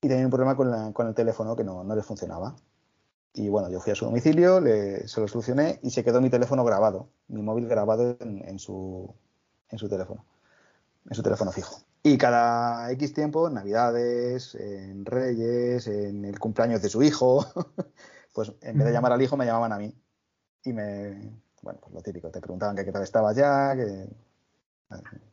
[0.01, 2.55] y tenían un problema con, la- con el teléfono que no, no les funcionaba.
[3.33, 6.29] Y bueno, yo fui a su domicilio, le- se lo solucioné y se quedó mi
[6.29, 9.13] teléfono grabado, mi móvil grabado en, en su,
[9.69, 10.25] en su teléfono,
[11.09, 11.77] en su teléfono fijo.
[12.03, 17.45] Y cada X tiempo, en Navidades, en Reyes, en el cumpleaños de su hijo,
[18.33, 19.95] pues en vez de llamar al hijo me llamaban a mí.
[20.65, 24.07] Y me, bueno, pues lo típico, te preguntaban que qué tal estaba ya, que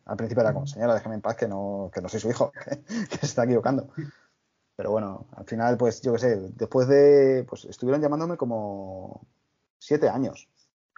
[0.07, 2.53] al principio era como, señora, déjame en paz que no, que no soy su hijo,
[2.64, 3.88] que, que se está equivocando.
[4.77, 9.27] Pero bueno, al final, pues yo qué sé, después de, pues estuvieron llamándome como
[9.79, 10.49] siete años.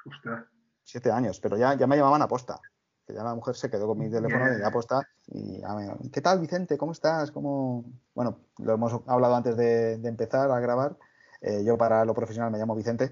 [0.07, 0.45] Ostras.
[0.85, 2.61] Siete años, pero ya, ya me llamaban a posta.
[3.07, 5.01] Que ya la mujer se quedó con mi teléfono y ya posta.
[5.27, 6.79] Y ya me, ¿qué tal, Vicente?
[6.79, 7.33] ¿Cómo estás?
[7.33, 7.85] ¿Cómo?
[8.15, 10.97] Bueno, lo hemos hablado antes de, de empezar a grabar.
[11.41, 13.11] Eh, yo para lo profesional me llamo Vicente,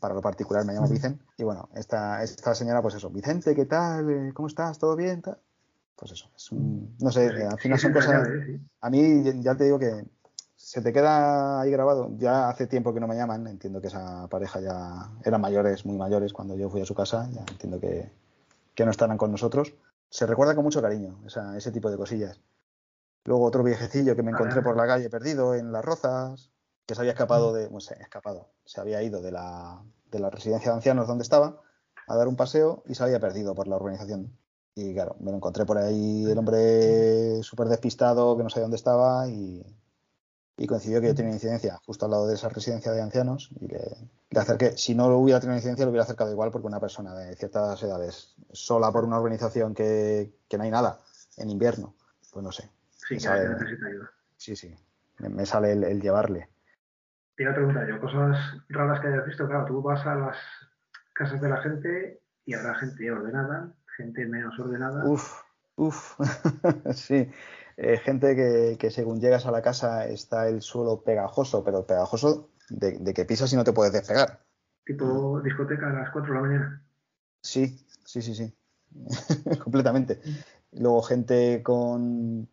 [0.00, 1.24] para lo particular me llamo Vicente.
[1.38, 4.10] Y bueno, esta, esta señora, pues eso, Vicente, ¿qué tal?
[4.10, 4.78] Eh, ¿Cómo estás?
[4.78, 5.22] ¿Todo bien?
[5.94, 8.28] Pues eso, es un, no sé, al final son cosas...
[8.80, 10.04] A mí ya te digo que
[10.56, 12.10] se te queda ahí grabado.
[12.18, 15.96] Ya hace tiempo que no me llaman, entiendo que esa pareja ya eran mayores, muy
[15.96, 18.10] mayores cuando yo fui a su casa, ya entiendo que,
[18.74, 19.74] que no estarán con nosotros.
[20.10, 22.40] Se recuerda con mucho cariño esa, ese tipo de cosillas.
[23.24, 26.50] Luego otro viejecillo que me encontré por la calle perdido en las rozas,
[26.86, 30.30] que se había escapado de, bueno, se escapado, se había ido de la, de la
[30.30, 31.60] residencia de ancianos donde estaba
[32.06, 34.36] a dar un paseo y se había perdido por la urbanización.
[34.74, 38.76] Y claro, me lo encontré por ahí el hombre súper despistado, que no sabía dónde
[38.76, 39.64] estaba y,
[40.58, 43.68] y coincidió que yo tenía incidencia justo al lado de esa residencia de ancianos y
[43.68, 43.80] le,
[44.30, 44.76] le acerqué.
[44.76, 47.82] Si no lo hubiera tenido incidencia, lo hubiera acercado igual porque una persona de ciertas
[47.82, 51.00] edades sola por una urbanización que, que no hay nada
[51.38, 51.94] en invierno,
[52.30, 52.70] pues no sé.
[53.08, 54.10] Sí, que necesita ayuda.
[54.36, 54.74] Sí, sí.
[55.18, 56.50] Me, me sale el, el llevarle.
[57.36, 58.38] Te iba a preguntar yo, cosas
[58.70, 60.36] raras que hayas visto, claro, tú vas a las
[61.12, 65.04] casas de la gente y habrá gente ordenada, gente menos ordenada.
[65.04, 65.42] Uf,
[65.76, 66.18] uf,
[66.94, 67.30] sí.
[67.76, 72.48] Eh, gente que, que, según llegas a la casa está el suelo pegajoso, pero pegajoso
[72.70, 74.40] de, de, que pisas y no te puedes despegar.
[74.86, 76.82] Tipo discoteca a las 4 de la mañana.
[77.42, 78.54] Sí, sí, sí, sí.
[79.62, 80.20] Completamente.
[80.72, 82.48] Luego gente con...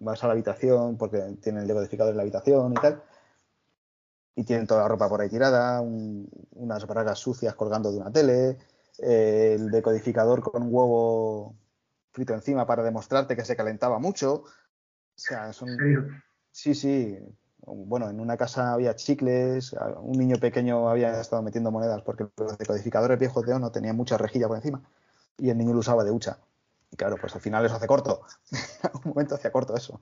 [0.00, 3.02] Vas a la habitación porque tiene el decodificador en la habitación y tal
[4.36, 8.12] y tienen toda la ropa por ahí tirada, un, unas bragas sucias colgando de una
[8.12, 8.58] tele,
[8.98, 11.54] eh, el decodificador con un huevo
[12.12, 14.34] frito encima para demostrarte que se calentaba mucho.
[14.34, 14.46] O
[15.16, 15.68] sea, son...
[16.50, 17.18] Sí, sí.
[17.66, 22.58] Bueno, en una casa había chicles, un niño pequeño había estado metiendo monedas porque los
[22.58, 24.82] decodificadores viejos de no tenían mucha rejilla por encima
[25.38, 26.38] y el niño lo usaba de hucha.
[26.90, 28.22] Y claro, pues al final eso hace corto.
[28.52, 30.00] en un momento hacía corto eso.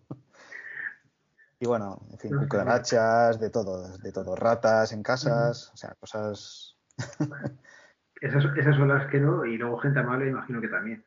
[1.62, 6.77] Y bueno, en fin, cucarachas, de todo, de todo, ratas en casas, o sea, cosas.
[8.20, 11.05] esas, esas son las que no, y luego gente amable, imagino que también.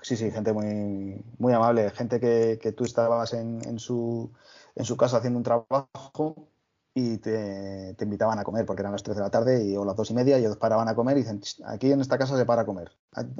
[0.00, 4.32] Sí, sí, gente muy, muy amable, gente que, que tú estabas en, en, su,
[4.74, 6.48] en su casa haciendo un trabajo
[6.94, 9.84] y te, te, invitaban a comer, porque eran las 3 de la tarde y, o
[9.84, 12.36] las 2 y media, y ellos paraban a comer y dicen, aquí en esta casa
[12.36, 12.90] se para a comer.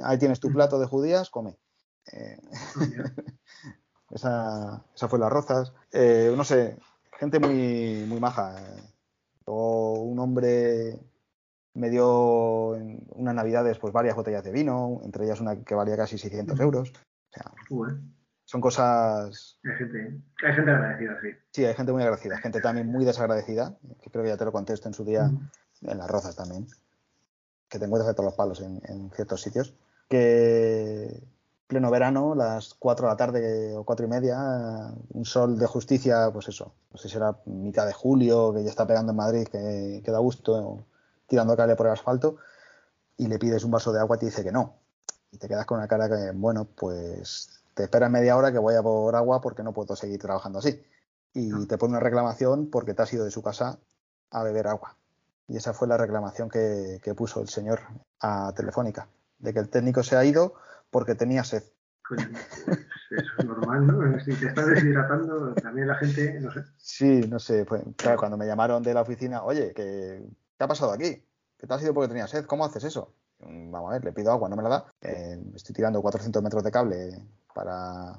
[0.01, 1.57] Ahí tienes tu plato de judías, come.
[2.13, 2.37] Eh,
[4.13, 5.73] Esa, esa fue Las Rozas.
[5.91, 6.77] Eh, no sé,
[7.17, 8.55] gente muy, muy maja.
[9.45, 10.99] Luego un hombre
[11.73, 15.97] me dio en unas navidades pues varias botellas de vino, entre ellas una que valía
[15.97, 16.91] casi 600 euros.
[16.91, 17.51] O sea,
[18.45, 19.59] son cosas...
[19.63, 21.27] Hay gente, hay gente agradecida, sí.
[21.51, 22.37] Sí, hay gente muy agradecida.
[22.37, 25.31] Gente también muy desagradecida, que creo que ya te lo contesto en su día,
[25.81, 26.67] en Las Rozas también,
[27.67, 29.73] que te encuentras de todos los palos en, en ciertos sitios,
[30.07, 31.23] que
[31.67, 34.37] pleno verano, las 4 de la tarde o cuatro y media,
[35.09, 38.69] un sol de justicia, pues eso, no sé si era mitad de julio, que ya
[38.69, 40.85] está pegando en Madrid, que, que da gusto,
[41.27, 42.37] tirando cable por el asfalto,
[43.17, 44.75] y le pides un vaso de agua y te dice que no.
[45.31, 48.75] Y te quedas con una cara que, bueno, pues te esperas media hora que voy
[48.75, 50.83] a por agua porque no puedo seguir trabajando así.
[51.33, 53.79] Y te pone una reclamación porque te has ido de su casa
[54.29, 54.95] a beber agua.
[55.47, 57.81] Y esa fue la reclamación que, que puso el señor
[58.19, 59.07] a Telefónica,
[59.39, 60.53] de que el técnico se ha ido
[60.93, 61.63] porque tenía sed.
[62.07, 62.21] Pues,
[63.09, 64.19] eso es normal, ¿no?
[64.21, 66.63] Si te estás deshidratando, también la gente, no sé.
[66.77, 67.65] Sí, no sé.
[67.65, 70.23] Pues, claro, cuando me llamaron de la oficina, oye, ¿qué,
[70.57, 71.25] ¿qué ha pasado aquí?
[71.57, 72.45] ¿Qué te ha sido porque tenía sed?
[72.45, 73.13] ¿Cómo haces eso?
[73.39, 74.85] Vamos a ver, le pido agua, no me la da.
[75.01, 77.19] Eh, estoy tirando 400 metros de cable
[77.53, 78.17] para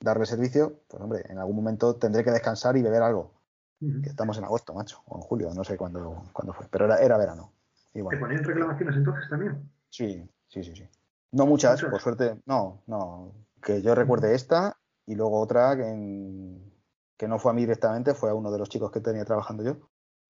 [0.00, 0.80] darle servicio.
[0.88, 3.34] Pues hombre, en algún momento tendré que descansar y beber algo.
[3.80, 4.06] Uh -huh.
[4.06, 7.16] Estamos en agosto, macho, o en julio, no sé cuándo, cuándo fue, pero era, era
[7.16, 7.52] verano.
[7.94, 8.18] Y bueno.
[8.18, 9.70] ¿Te ponían reclamaciones entonces también?
[9.88, 10.88] Sí, sí, sí, sí.
[11.32, 13.32] No muchas, por suerte, no, no.
[13.62, 16.72] Que yo recuerde esta y luego otra que, en,
[17.16, 19.62] que, no fue a mí directamente, fue a uno de los chicos que tenía trabajando
[19.62, 19.76] yo,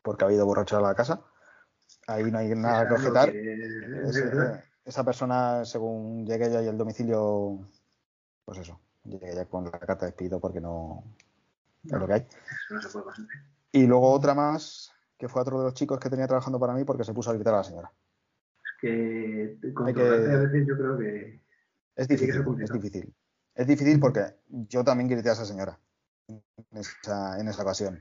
[0.02, 1.22] porque había ido borracho a la casa.
[2.06, 3.32] Ahí no hay nada que objetar.
[3.32, 4.62] Que...
[4.84, 7.66] esa persona, según llegué ya y el domicilio,
[8.44, 11.04] pues eso, llegué ya con la carta de despido porque no,
[11.84, 12.26] no es lo que hay.
[12.70, 13.06] No se puede
[13.72, 16.84] y luego otra más, que fue otro de los chicos que tenía trabajando para mí
[16.84, 17.92] porque se puso a gritar a la señora
[18.80, 20.34] que controlarte que...
[20.34, 21.40] a veces yo creo que
[21.96, 23.14] es difícil, que es difícil.
[23.54, 25.78] Es difícil porque yo también grité a esa señora
[26.28, 28.00] en esa, en esa ocasión.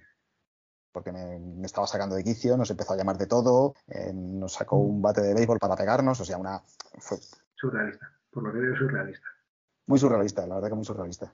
[0.92, 4.54] Porque me, me, estaba sacando de quicio, nos empezó a llamar de todo, eh, nos
[4.54, 6.62] sacó un bate de béisbol para pegarnos, o sea, una.
[6.98, 7.18] Fue...
[7.56, 9.28] Surrealista, por lo que veo, surrealista.
[9.86, 11.32] Muy surrealista, la verdad que muy surrealista.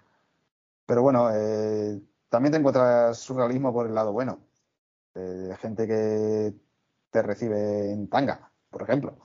[0.86, 4.40] Pero bueno, eh, también te encuentras surrealismo por el lado bueno.
[5.14, 6.54] De gente que
[7.10, 9.18] te recibe en tanga, por ejemplo.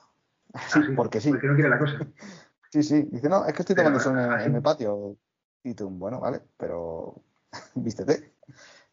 [0.68, 1.30] Sí, porque sí.
[1.30, 1.98] Porque no quiere la cosa.
[2.72, 3.02] Sí, sí.
[3.10, 5.16] Dice, no, es que estoy tomando eso en, en, mi patio.
[5.64, 7.16] Y tú, bueno, vale, pero
[7.74, 8.34] vístete.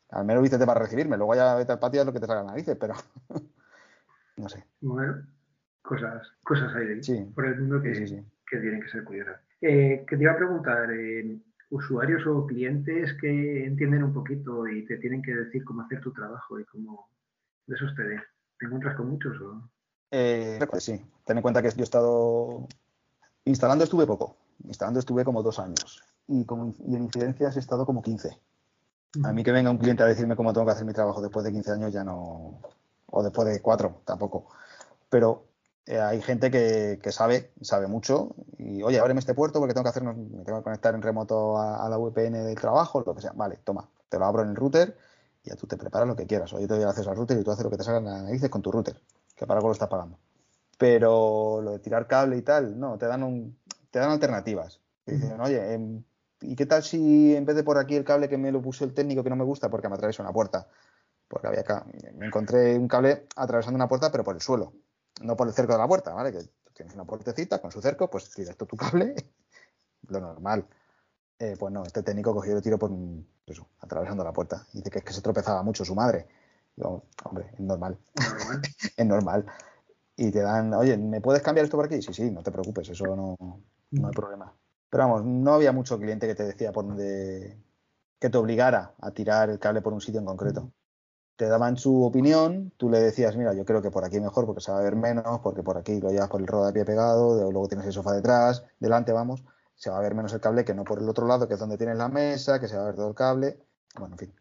[0.10, 1.16] Al menos vístete para recibirme.
[1.16, 2.96] Luego ya vete al patio es lo que te salga narices, pero
[4.38, 4.66] no sé.
[4.82, 5.28] Bueno,
[5.84, 7.00] cosas, cosas hay
[7.36, 9.40] por el mundo que, que tienen que ser curiosas.
[9.62, 11.40] Eh, que te iba a preguntar, eh,
[11.70, 16.12] usuarios o clientes que entienden un poquito y te tienen que decir cómo hacer tu
[16.14, 17.10] trabajo y cómo
[17.66, 18.04] de esos te,
[18.58, 19.70] te encuentras con muchos o
[20.12, 22.68] eh, sí, ten en cuenta que yo he estado
[23.46, 26.46] instalando estuve poco, instalando estuve como dos años y,
[26.86, 28.38] y en incidencias he estado como 15.
[29.24, 31.44] A mí que venga un cliente a decirme cómo tengo que hacer mi trabajo después
[31.46, 32.60] de 15 años ya no,
[33.08, 34.48] o después de 4 tampoco.
[35.10, 35.46] Pero
[35.86, 39.90] eh, hay gente que, sabe, sabe mucho y, oye, ábreme este puerto porque tengo que
[39.90, 43.32] hacer, me tengo que conectar en remoto a, la VPN del trabajo, lo que sea.
[43.34, 44.98] Vale, toma, te lo abro en el router
[45.44, 46.52] y ya tú te preparas lo que quieras.
[46.54, 48.22] Oye, te doy acceso al router y tú haces lo que te salga en la
[48.24, 49.00] narices con tu router,
[49.38, 50.20] que para algo lo estás pagando.
[50.78, 53.58] Pero lo de tirar cable y tal, no, te dan, un,
[53.90, 54.82] te dan alternativas.
[55.06, 56.04] Te dicen, oye, em,
[56.42, 58.84] ¿y qué tal si en vez de por aquí el cable que me lo puso
[58.84, 60.68] el técnico que no me gusta porque me atraviesa una puerta?
[61.30, 64.74] Porque había acá, me encontré un cable atravesando una puerta, pero por el suelo
[65.22, 66.32] no por el cerco de la puerta, ¿vale?
[66.32, 66.40] Que
[66.74, 69.16] tienes una puertecita con su cerco, pues tiras tu cable,
[70.08, 70.66] lo normal.
[71.40, 72.92] Eh, pues no, este técnico cogió el tiro por
[73.46, 74.66] eso, atravesando la puerta.
[74.74, 76.28] Dice que es que se tropezaba mucho su madre.
[76.78, 77.98] Digo, hombre, es normal.
[78.98, 79.46] es normal.
[80.16, 82.02] Y te dan, oye, ¿me puedes cambiar esto por aquí?
[82.02, 83.36] Sí, sí, no te preocupes, eso no,
[83.92, 84.54] no hay problema.
[84.90, 87.62] Pero vamos, no había mucho cliente que te decía por donde
[88.20, 90.72] que te obligara a tirar el cable por un sitio en concreto
[91.38, 94.60] te daban su opinión, tú le decías, mira, yo creo que por aquí mejor porque
[94.60, 97.68] se va a ver menos, porque por aquí lo llevas por el rodapié pegado, luego
[97.68, 100.84] tienes el sofá detrás, delante vamos, se va a ver menos el cable que no
[100.84, 102.96] por el otro lado, que es donde tienes la mesa, que se va a ver
[102.96, 103.60] todo el cable.
[104.00, 104.34] Bueno, en fin,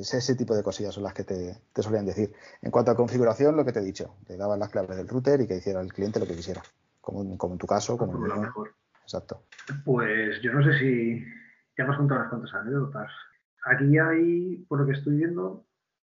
[0.00, 2.32] ese tipo de cosillas son las que te, solían decir.
[2.62, 5.40] En cuanto a configuración, lo que te he dicho, te daban las claves del router
[5.40, 6.62] y que hiciera el cliente lo que quisiera,
[7.00, 8.74] como, como en tu caso, como, en lo mejor.
[9.02, 9.42] Exacto.
[9.84, 11.24] Pues yo no sé si
[11.76, 13.10] ya hemos contado unas cuantas anécdotas.
[13.64, 15.64] Aquí hay, por lo que estoy viendo,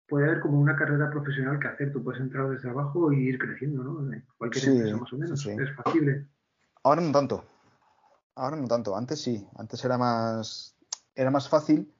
[0.08, 1.91] puede haber como una carrera profesional que hacer.
[1.91, 4.10] Tú puedes entrar desde abajo y ir creciendo, ¿no?
[4.38, 5.45] cualquier empresa más o menos.
[5.45, 6.26] Es factible.
[6.84, 7.43] Ahora no tanto.
[8.36, 8.95] Ahora no tanto.
[8.95, 9.47] Antes sí.
[9.58, 10.76] Antes era más,
[11.15, 11.91] era más fácil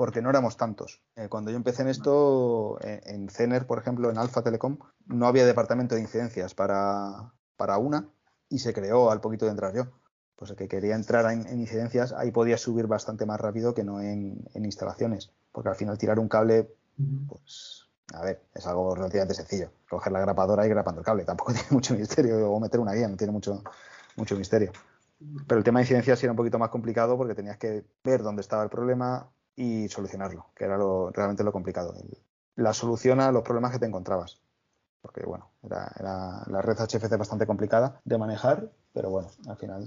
[0.00, 1.02] porque no éramos tantos.
[1.14, 5.26] Eh, cuando yo empecé en esto, eh, en, Cener, por ejemplo, en Alfa Telecom, no
[5.26, 8.08] había departamento de incidencias para, para una
[8.48, 9.88] y se creó al poquito de entrar yo.
[10.36, 14.00] Pues el que quería entrar en, incidencias, ahí podía subir bastante más rápido que no
[14.00, 15.32] en, en instalaciones.
[15.52, 16.70] Porque al final tirar un cable
[17.28, 19.70] pues, a ver, es algo relativamente sencillo.
[19.90, 21.26] Coger la grapadora y grapando el cable.
[21.26, 22.50] Tampoco tiene mucho misterio.
[22.50, 23.62] O meter una guía, no tiene mucho,
[24.16, 24.72] mucho misterio.
[25.46, 28.22] Pero el tema de incidencia sí era un poquito más complicado porque tenías que ver
[28.22, 29.28] dónde estaba el problema
[29.60, 31.94] y solucionarlo, que era lo, realmente lo complicado.
[32.56, 34.40] la solución a los problemas que te encontrabas.
[35.02, 35.92] Porque, bueno, era,
[36.46, 39.84] la red HFC bastante complicada de manejar, pero bueno, al final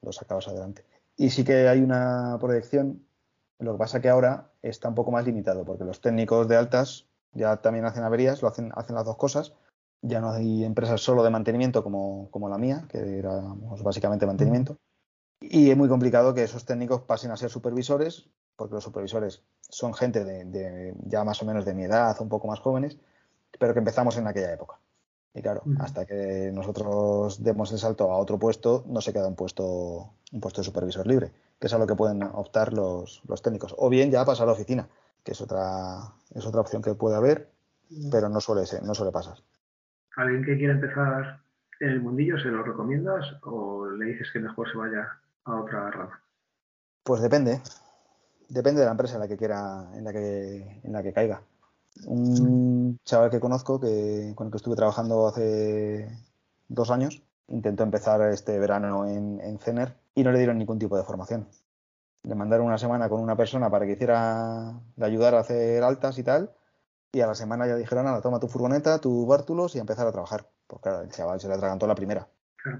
[0.00, 0.86] lo sacabas adelante.
[1.14, 3.06] Y sí que hay una proyección
[3.58, 7.06] lo que pasa que ahora está un poco más limitado, porque los técnicos de altas
[7.32, 9.52] ya también hacen averías, lo hacen, hacen las dos cosas.
[10.00, 13.42] Ya no hay empresas solo de mantenimiento como, como la mía, que era
[13.82, 14.78] básicamente mantenimiento.
[15.40, 19.94] Y es muy complicado que esos técnicos pasen a ser supervisores, porque los supervisores son
[19.94, 22.98] gente de, ya más o menos de mi edad, un poco más jóvenes,
[23.58, 24.78] pero que empezamos en aquella época.
[25.34, 29.36] Y claro, hasta que nosotros demos el salto a otro puesto, no se queda un
[29.36, 33.74] puesto, un puesto de supervisor libre que es a lo que pueden optar los, técnicos.
[33.78, 34.88] O bien ya pasar a la oficina,
[35.24, 37.50] que es otra, es otra opción que puede haber,
[38.10, 39.38] pero no suele, ser, no suele pasar.
[40.16, 41.40] ¿Alguien que quiera empezar
[41.80, 45.08] en el mundillo, se lo recomiendas o le dices que mejor se vaya
[45.44, 46.20] a otra rama?
[47.02, 47.60] Pues depende.
[48.48, 51.42] Depende de la empresa en la que quiera, en la que, en la que caiga.
[52.06, 56.08] Un chaval que conozco, que, con el que estuve trabajando hace
[56.68, 60.96] dos años, intentó empezar este verano en, en Cener y no le dieron ningún tipo
[60.96, 61.48] de formación.
[62.22, 66.18] Le mandaron una semana con una persona para que hiciera, le ayudara a hacer altas
[66.18, 66.52] y tal,
[67.12, 70.12] y a la semana ya dijeron, nada, toma tu furgoneta, tu bártulos y empezar a
[70.12, 70.48] trabajar.
[70.66, 72.28] Pues claro, el chaval se le atragantó la primera.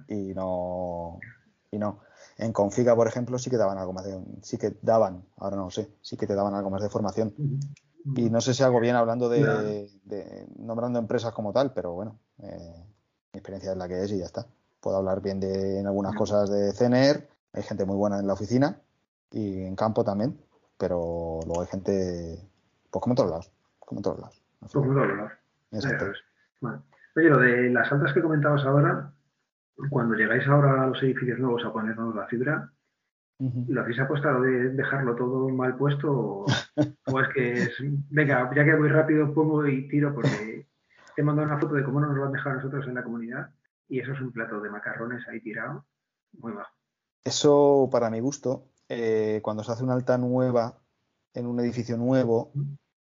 [0.08, 1.20] Y no,
[1.70, 2.00] y no.
[2.38, 5.70] En Configa, por ejemplo, sí que daban algo más de, sí que daban, ahora no
[5.70, 7.34] sé, sí que te daban algo más de formación.
[8.14, 9.88] Y no sé si hago bien hablando de,
[10.58, 12.84] nombrando empresas como tal, pero bueno, eh,
[13.32, 14.46] mi experiencia es la que es y ya está
[14.86, 18.34] puedo hablar bien de en algunas cosas de CNR, hay gente muy buena en la
[18.34, 18.78] oficina
[19.32, 20.38] y en campo también,
[20.78, 22.38] pero luego hay gente,
[22.88, 24.42] pues como en todos lados, como en todos lados.
[24.72, 25.32] Como en todos lados.
[27.16, 29.12] Oye, lo de las altas que comentabas ahora,
[29.90, 32.70] cuando llegáis ahora a los edificios nuevos a ponernos la fibra,
[33.38, 36.46] ¿Lo habéis apostado de dejarlo todo mal puesto
[37.06, 37.72] o, es que es,
[38.10, 40.66] venga, ya que voy rápido pongo y tiro porque
[41.14, 43.50] te he mandado una foto de cómo nos lo han dejado nosotros en la comunidad
[43.88, 45.84] y eso es un plato de macarrones ahí tirado,
[46.38, 46.72] muy bajo.
[47.24, 50.78] Eso, para mi gusto, eh, cuando se hace una alta nueva
[51.34, 52.52] en un edificio nuevo,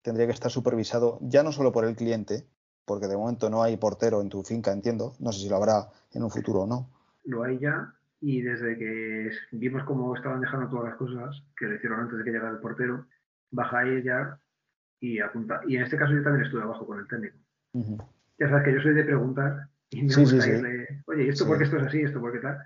[0.03, 2.47] tendría que estar supervisado ya no solo por el cliente,
[2.85, 5.87] porque de momento no hay portero en tu finca, entiendo, no sé si lo habrá
[6.13, 6.89] en un futuro o no.
[7.25, 11.75] Lo hay ya, y desde que vimos cómo estaban dejando todas las cosas, que lo
[11.75, 13.05] hicieron antes de que llegara el portero,
[13.51, 14.39] baja ella
[14.99, 15.61] y apunta.
[15.67, 17.37] Y en este caso yo también estuve abajo con el técnico.
[18.39, 21.57] Ya sabes que yo soy de preguntar y me gusta irle, oye, ¿y esto por
[21.57, 22.01] qué esto es así?
[22.01, 22.59] ¿Esto por qué tal?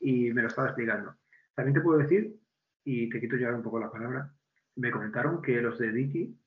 [0.00, 1.14] Y me lo estaba explicando.
[1.54, 2.38] También te puedo decir,
[2.84, 4.32] y te quito ya un poco la palabra,
[4.76, 6.38] me comentaron que los de Diki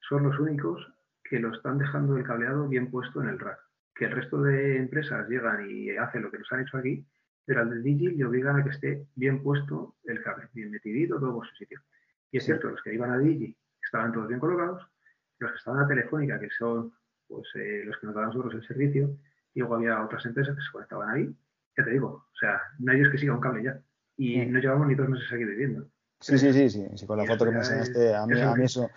[0.00, 0.86] son los únicos
[1.28, 3.58] que lo están dejando el cableado bien puesto en el rack.
[3.94, 7.04] Que el resto de empresas llegan y hacen lo que nos han hecho aquí,
[7.44, 11.18] pero al del Digi le obligan a que esté bien puesto el cable, bien metidito,
[11.18, 11.80] todo por su sitio.
[12.30, 14.86] Y es cierto, los que iban a Digi estaban todos bien colocados,
[15.38, 16.92] los que estaban a Telefónica, que son
[17.26, 19.16] pues, eh, los que nos daban nosotros el servicio,
[19.54, 21.34] y luego había otras empresas que se conectaban ahí,
[21.76, 23.80] ya te digo, o sea, nadie es que siga un cable ya.
[24.16, 25.88] Y no llevamos ni dos meses aquí viviendo.
[26.20, 28.90] Sí, sí, sí, sí, con la foto que me enseñaste, a mí, a mí eso,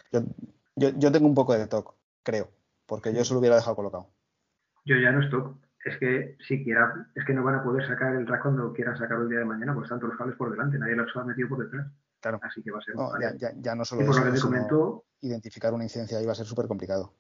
[0.76, 1.92] yo, yo, tengo un poco de toque,
[2.24, 2.50] creo,
[2.86, 4.10] porque yo eso lo hubiera dejado colocado.
[4.86, 5.44] Yo ya no estoy
[5.86, 9.24] es que siquiera, es que no van a poder sacar el rack cuando quieran sacarlo
[9.24, 11.50] el día de mañana, porque están todos los cables por delante, nadie los ha metido
[11.50, 11.88] por detrás.
[12.20, 12.40] Claro.
[12.44, 12.96] Así que va a ser.
[13.62, 17.16] ya, no solo eso, comentó, identificar una incidencia iba a ser súper complicado.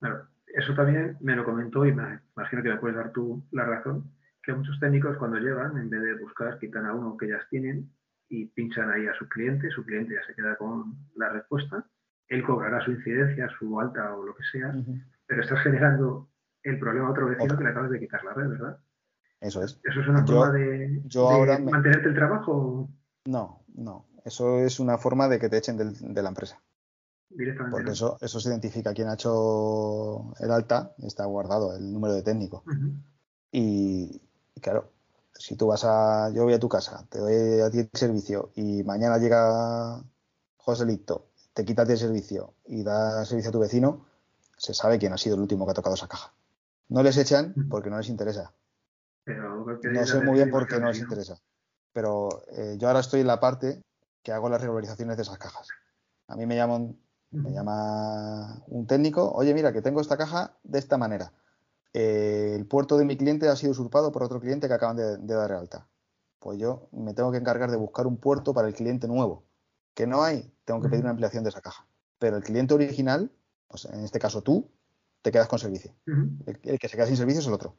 [0.00, 3.64] Claro, eso también me lo comentó y me imagino que me puedes dar tú la
[3.64, 4.12] razón,
[4.42, 7.90] que muchos técnicos cuando llegan, en vez de buscar, quitan a uno que ya tienen
[8.28, 11.84] y pinchan ahí a su cliente, su cliente ya se queda con la respuesta,
[12.28, 14.74] él cobrará su incidencia, su alta o lo que sea,
[15.26, 16.28] pero estás generando
[16.62, 18.78] el problema a otro vecino que le acabas de quitar la red, ¿verdad?
[19.40, 19.78] Eso es.
[19.84, 21.02] ¿Eso es una forma de,
[21.60, 22.88] mantenerte el trabajo?
[23.26, 24.06] No, no.
[24.24, 26.58] Eso es una forma de que te echen de la empresa.
[27.28, 27.76] Directamente.
[27.76, 32.22] Porque eso, eso se identifica quién ha hecho el alta, está guardado el número de
[32.22, 32.64] técnico.
[33.52, 34.22] y,
[34.62, 34.92] claro,
[35.34, 36.30] si tú vas a.
[36.32, 40.02] Yo voy a tu casa, te doy a ti el servicio y mañana llega
[40.56, 44.06] José Lito, te quita el servicio y da servicio a tu vecino,
[44.56, 46.34] se sabe quién ha sido el último que ha tocado esa caja.
[46.88, 48.52] No les echan porque no les interesa.
[49.26, 51.38] no sé muy bien por qué no les interesa.
[51.92, 53.80] Pero eh, yo ahora estoy en la parte
[54.22, 55.68] que hago las regularizaciones de esas cajas.
[56.26, 56.96] A mí me llaman,
[57.30, 61.32] me llama un técnico, oye, mira, que tengo esta caja de esta manera.
[61.92, 65.34] Eh, el puerto de mi cliente ha sido usurpado por otro cliente que acaban de,
[65.34, 65.86] dar alta.
[66.40, 69.44] Pues yo me tengo que encargar de buscar un puerto para el cliente nuevo.
[69.94, 71.86] Que no hay, tengo que pedir una ampliación de esa caja.
[72.18, 73.30] Pero el cliente original,
[73.92, 74.70] en este caso tú,
[75.22, 75.94] te quedas con servicio.
[76.46, 77.76] el, que se queda sin servicio es el otro,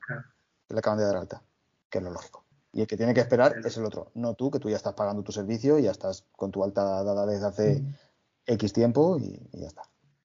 [0.67, 1.43] que le acaban de dar alta,
[1.89, 2.45] que es lo lógico.
[2.73, 4.95] Y el que tiene que esperar es el otro, no tú, que tú ya estás
[4.95, 7.83] pagando tu servicio, y ya estás con tu alta dada desde hace
[8.45, 9.83] X tiempo y, ya está.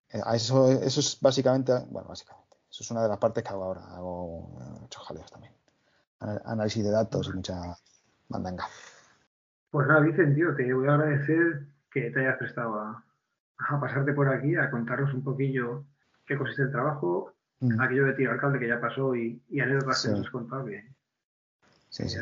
[0.08, 3.64] Eh, eso, eso es básicamente, bueno, básicamente, eso es una de las partes que hago
[3.64, 3.82] ahora.
[3.94, 5.52] Hago muchos jaleos también.
[6.18, 7.76] Análisis de datos y mucha
[8.28, 8.66] mandanga.
[9.70, 13.04] Pues nada, Vicente, tío, te voy a agradecer que te hayas prestado a,
[13.58, 15.84] a pasarte por aquí, a contarnos un poquillo
[16.26, 17.80] qué consiste el trabajo, mm.
[17.80, 20.66] aquello de tirar el cable que ya pasó y, y anécdotas que nos has contado
[21.88, 22.18] Sí, sí.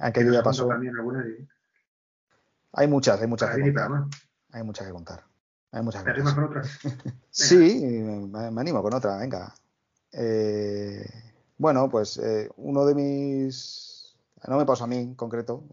[0.00, 0.68] aquello ya pasó.
[2.72, 3.90] Hay muchas, hay muchas que contar.
[4.52, 5.24] Hay muchas que contar.
[5.72, 6.62] Hay muchas ¿Te animas con otra?
[7.30, 7.80] sí,
[8.30, 9.54] me, animo con otra, venga.
[10.12, 11.06] Eh,
[11.58, 14.16] bueno, pues eh, uno de mis.
[14.46, 15.64] No me pasó a mí en concreto,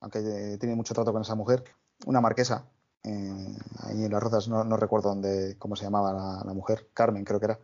[0.00, 1.62] aunque he tenido mucho trato con esa mujer,
[2.06, 2.66] una marquesa
[3.04, 6.12] eh, ahí en las Rozas, no, recuerdo dónde, cómo se llamaba
[6.44, 7.58] la, mujer, Carmen creo que era,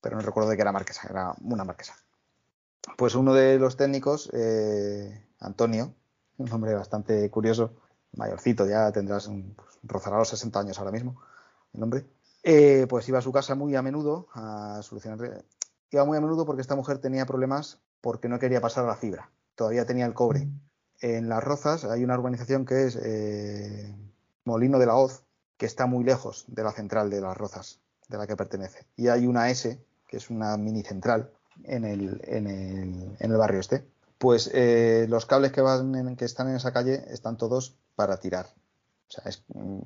[0.00, 1.94] pero no recuerdo de qué era marquesa, era una marquesa.
[2.96, 5.94] Pues uno de los técnicos, eh, Antonio,
[6.38, 7.72] un hombre bastante curioso,
[8.12, 11.20] mayorcito, ya tendrás, un, pues, rozará los 60 años ahora mismo,
[11.72, 12.06] el hombre,
[12.42, 15.44] eh, pues iba a su casa muy a menudo a solucionar.
[15.90, 19.30] Iba muy a menudo porque esta mujer tenía problemas porque no quería pasar la fibra,
[19.54, 20.48] todavía tenía el cobre.
[21.00, 22.98] En las Rozas hay una urbanización que es
[24.44, 25.22] Molino de la Hoz,
[25.56, 28.86] que está muy lejos de la central de las Rozas, de la que pertenece.
[28.96, 31.30] Y hay una S, que es una mini central,
[31.64, 33.86] en el, en el, en el barrio este.
[34.18, 38.46] Pues eh, los cables que, van que están en esa calle están todos para tirar.
[39.08, 39.80] O sea, es mm,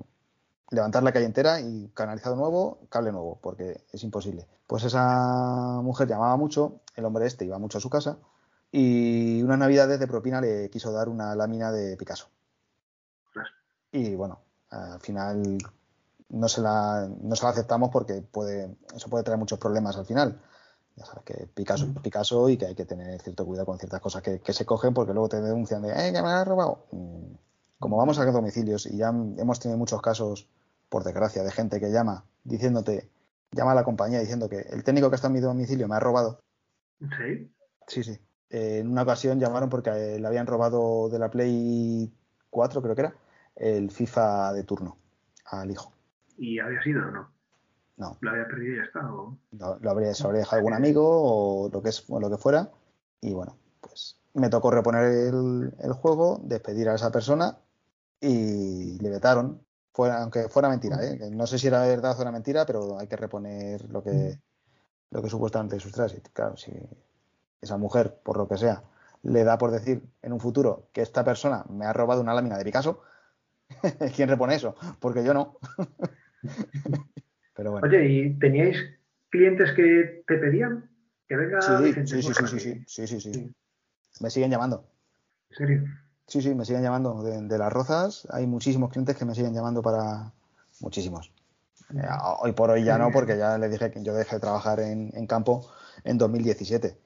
[0.70, 4.46] levantar la calle entera y canalizado nuevo, cable nuevo, porque es imposible.
[4.66, 8.18] Pues esa mujer llamaba mucho, el hombre este iba mucho a su casa
[8.76, 12.28] y unas navidades de propina le quiso dar una lámina de Picasso.
[13.92, 15.58] Y bueno, al final
[16.30, 20.06] no se la, no se la aceptamos porque puede, eso puede traer muchos problemas al
[20.06, 20.40] final.
[20.96, 24.00] Ya sabes que Picasso es Picasso y que hay que tener cierto cuidado con ciertas
[24.00, 26.86] cosas que, se cogen porque luego te denuncian de, ¡eh, que me has robado!
[26.90, 27.34] Mm,
[27.78, 30.48] como vamos a domicilios y ya hemos tenido muchos casos,
[30.88, 33.08] por desgracia, de gente que llama diciéndote,
[33.52, 36.00] llama a la compañía diciendo que el técnico que está en mi domicilio me ha
[36.00, 36.40] robado.
[36.98, 37.54] Sí.
[37.86, 38.18] Sí, sí.
[38.54, 42.14] Eh, en una ocasión llamaron porque eh, le habían robado de la Play
[42.50, 43.14] 4, creo que era,
[43.56, 44.96] el FIFA de turno
[45.46, 45.92] al hijo.
[46.38, 47.30] ¿Y había sido o no?
[47.96, 48.16] No.
[48.20, 49.02] ¿Lo había perdido y ya está?
[49.02, 52.70] lo habría, se habría dejado algún amigo o lo que, es, o lo que fuera.
[53.20, 57.58] Y bueno, pues me tocó reponer el, juego, despedir a esa persona
[58.20, 59.66] y le vetaron.
[59.92, 61.28] Fuera, aunque fuera mentira, ¿eh?
[61.32, 64.38] no sé si era verdad o era mentira, pero hay que reponer lo que,
[65.10, 66.22] lo que supuestamente sustrae.
[66.32, 66.72] Claro, si
[67.60, 68.82] esa mujer, por lo que sea,
[69.22, 72.58] le da por decir en un futuro que esta persona me ha robado una lámina
[72.58, 73.02] de Picasso,
[74.14, 74.76] ¿quién repone eso?
[75.00, 75.58] Porque yo no.
[77.56, 77.86] Pero bueno.
[77.86, 78.76] Oye, ¿y teníais
[79.30, 80.90] clientes que te pedían
[81.28, 81.72] que venga sí,
[82.06, 83.54] sí, sí, sí, sí, sí, sí,
[84.20, 84.86] Me siguen llamando.
[85.50, 85.84] ¿En serio?
[86.26, 87.22] Sí, sí, me siguen llamando.
[87.22, 90.32] De, las rozas hay muchísimos clientes que me siguen llamando para...
[90.80, 91.32] Muchísimos.
[91.94, 92.02] Eh,
[92.40, 95.26] hoy por hoy ya no, porque ya les dije que yo dejé de trabajar en,
[95.26, 95.70] campo
[96.02, 96.96] en 2017.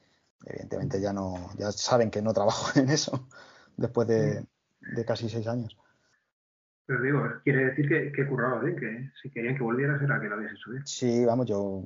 [0.45, 3.28] Evidentemente ya no, ya saben que no trabajo en eso
[3.76, 4.45] después de,
[4.80, 5.76] de casi seis años.
[6.86, 10.26] Pero digo, quiere decir que, que curraba bien, que si querían que volvieras era que
[10.26, 10.86] lo habías hecho bien.
[10.86, 11.84] Sí, vamos, yo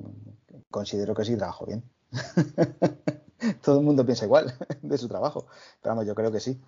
[0.71, 1.83] considero que sí trabajo bien.
[3.65, 5.49] Todo el mundo piensa igual de su trabajo,
[5.83, 6.63] pero vamos, yo creo que sí.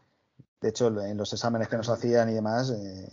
[0.60, 3.08] De hecho, en los exámenes que nos hacían y demás, eh,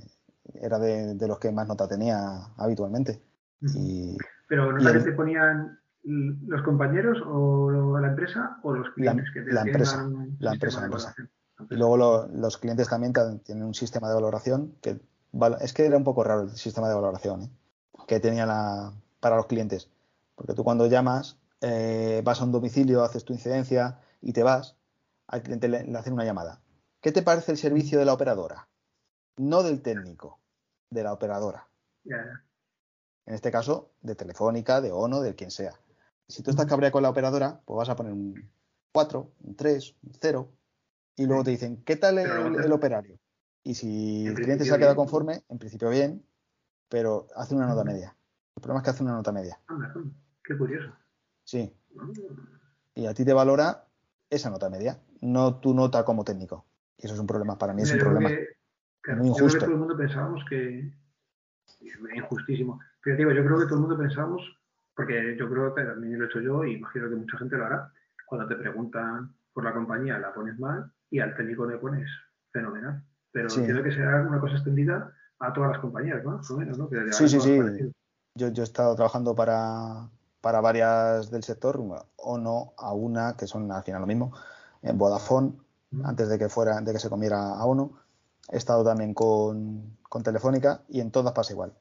[0.59, 3.22] era de, los que más nota tenía habitualmente.
[3.61, 4.17] y,
[4.47, 9.53] pero ¿nota que te ponían los compañeros o la empresa o los clientes que te
[9.53, 11.15] la empresa, la empresa, la empresa.
[11.69, 14.99] Y luego los clientes también tienen un sistema de valoración que
[15.61, 17.49] es que era un poco raro el sistema de valoración ¿eh?
[18.07, 19.89] que tenía la, para los clientes.
[20.35, 24.75] Porque tú cuando llamas, eh, vas a un domicilio, haces tu incidencia y te vas,
[25.27, 26.61] al cliente le, hacen una llamada.
[26.99, 28.67] ¿Qué te parece el servicio de la operadora?
[29.37, 30.39] No del técnico,
[30.89, 31.67] de la operadora.
[33.25, 35.73] En este caso, de Telefónica, de ONO, de quien sea.
[36.32, 38.49] Si tú estás cabreado con la operadora, pues vas a poner un
[38.93, 40.51] 4, un 3, un 0,
[41.17, 43.19] y luego te dicen, ¿qué tal el, operario?
[43.63, 46.25] Y si el cliente se ha quedado conforme, en principio bien,
[46.88, 48.15] pero hace una nota media.
[48.55, 49.59] El problema es que hace una nota media.
[50.43, 50.93] qué curioso.
[51.43, 51.75] Sí.
[51.99, 52.07] Ah.
[52.95, 53.86] Y a ti te valora
[54.29, 56.65] esa nota media, no tu nota como técnico.
[56.97, 58.29] Y eso es un problema, para mí es un problema.
[59.17, 59.59] muy injusto.
[59.59, 60.93] todo el mundo pensábamos que.
[61.82, 62.79] Es injustísimo.
[63.03, 64.41] Pero digo, yo creo que todo el mundo pensamos,
[64.95, 67.65] porque yo creo que también lo he hecho yo y imagino que mucha gente lo
[67.65, 67.91] hará,
[68.25, 72.09] cuando te preguntan por la compañía la pones mal y al técnico le pones
[72.51, 73.03] fenomenal.
[73.31, 76.41] Pero quiero que sea una cosa extendida a todas las compañías, ¿no?
[76.43, 77.91] sí, sí, sí.
[78.35, 80.07] Yo, yo, he estado trabajando para,
[80.39, 81.81] para varias del sector,
[82.15, 84.33] o no a una, que son al final lo mismo,
[84.81, 85.53] en Vodafone,
[86.03, 87.99] antes de que fuera, de que se comiera a uno.
[88.49, 91.73] He estado también con, con Telefónica y en todas pasa igual.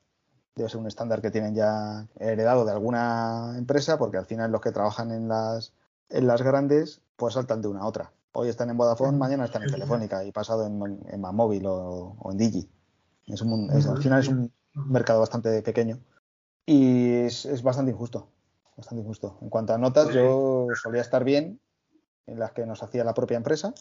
[0.54, 4.60] Debe ser un estándar que tienen ya heredado de alguna empresa, porque al final los
[4.60, 5.72] que trabajan en las,
[6.08, 8.12] en las grandes, pues saltan de una a otra.
[8.32, 12.36] Hoy están en Vodafone, mañana están en Telefónica y pasado en, en Mamóvil o, en
[12.36, 12.70] Digi.
[13.26, 15.98] Es un, al final es un mercado bastante pequeño
[16.66, 18.28] y es, bastante injusto.
[18.76, 19.36] Bastante injusto.
[19.42, 21.60] En cuanto a notas, yo solía estar bien
[22.26, 23.74] en las que nos hacía la propia empresa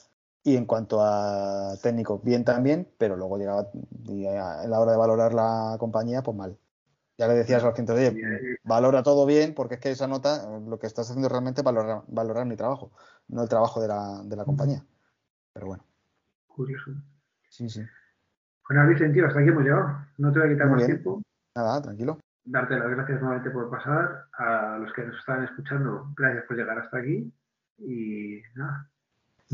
[0.44, 5.34] y en cuanto a técnico, bien también, pero luego llegaba en la hora de valorar
[5.34, 6.58] la compañía, pues mal.
[7.18, 10.80] Ya le decías al cliente, oye, valora todo bien, porque es que esa nota, lo
[10.80, 12.94] que estás haciendo realmente es valorar, valorar mi trabajo,
[13.28, 14.86] no el trabajo de la, de la compañía.
[15.54, 15.84] Pero bueno.
[16.48, 16.92] Curioso.
[17.50, 17.82] Sí, sí.
[18.70, 20.06] Bueno, Vicente, hasta aquí hemos llegado.
[20.18, 21.22] No te voy a quitar más tiempo.
[21.56, 22.20] Nada, tranquilo.
[22.46, 24.28] Darte las gracias nuevamente por pasar.
[24.34, 27.34] A los que nos están escuchando, gracias por llegar hasta aquí.
[27.80, 28.90] Y nada,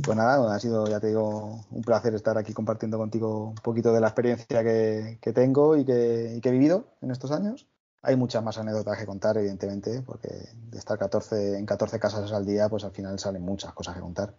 [0.03, 3.93] pues nada, ha sido, ya te digo, un placer estar aquí compartiendo contigo un poquito
[3.93, 7.67] de la experiencia que, tengo y que, he vivido en estos años.
[8.01, 12.45] Hay muchas más anécdotas que contar, evidentemente, porque de estar 14, en 14 casas al
[12.45, 14.33] día, pues al final salen muchas cosas que contar.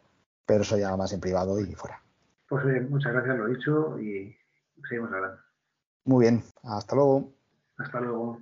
[0.44, 2.00] Pero eso ya más en privado y fuera.
[2.48, 4.36] Pues bien, muchas gracias, lo dicho, y
[4.88, 5.38] seguimos hablando.
[6.04, 7.32] Muy bien, hasta luego.
[7.78, 8.40] Hasta luego.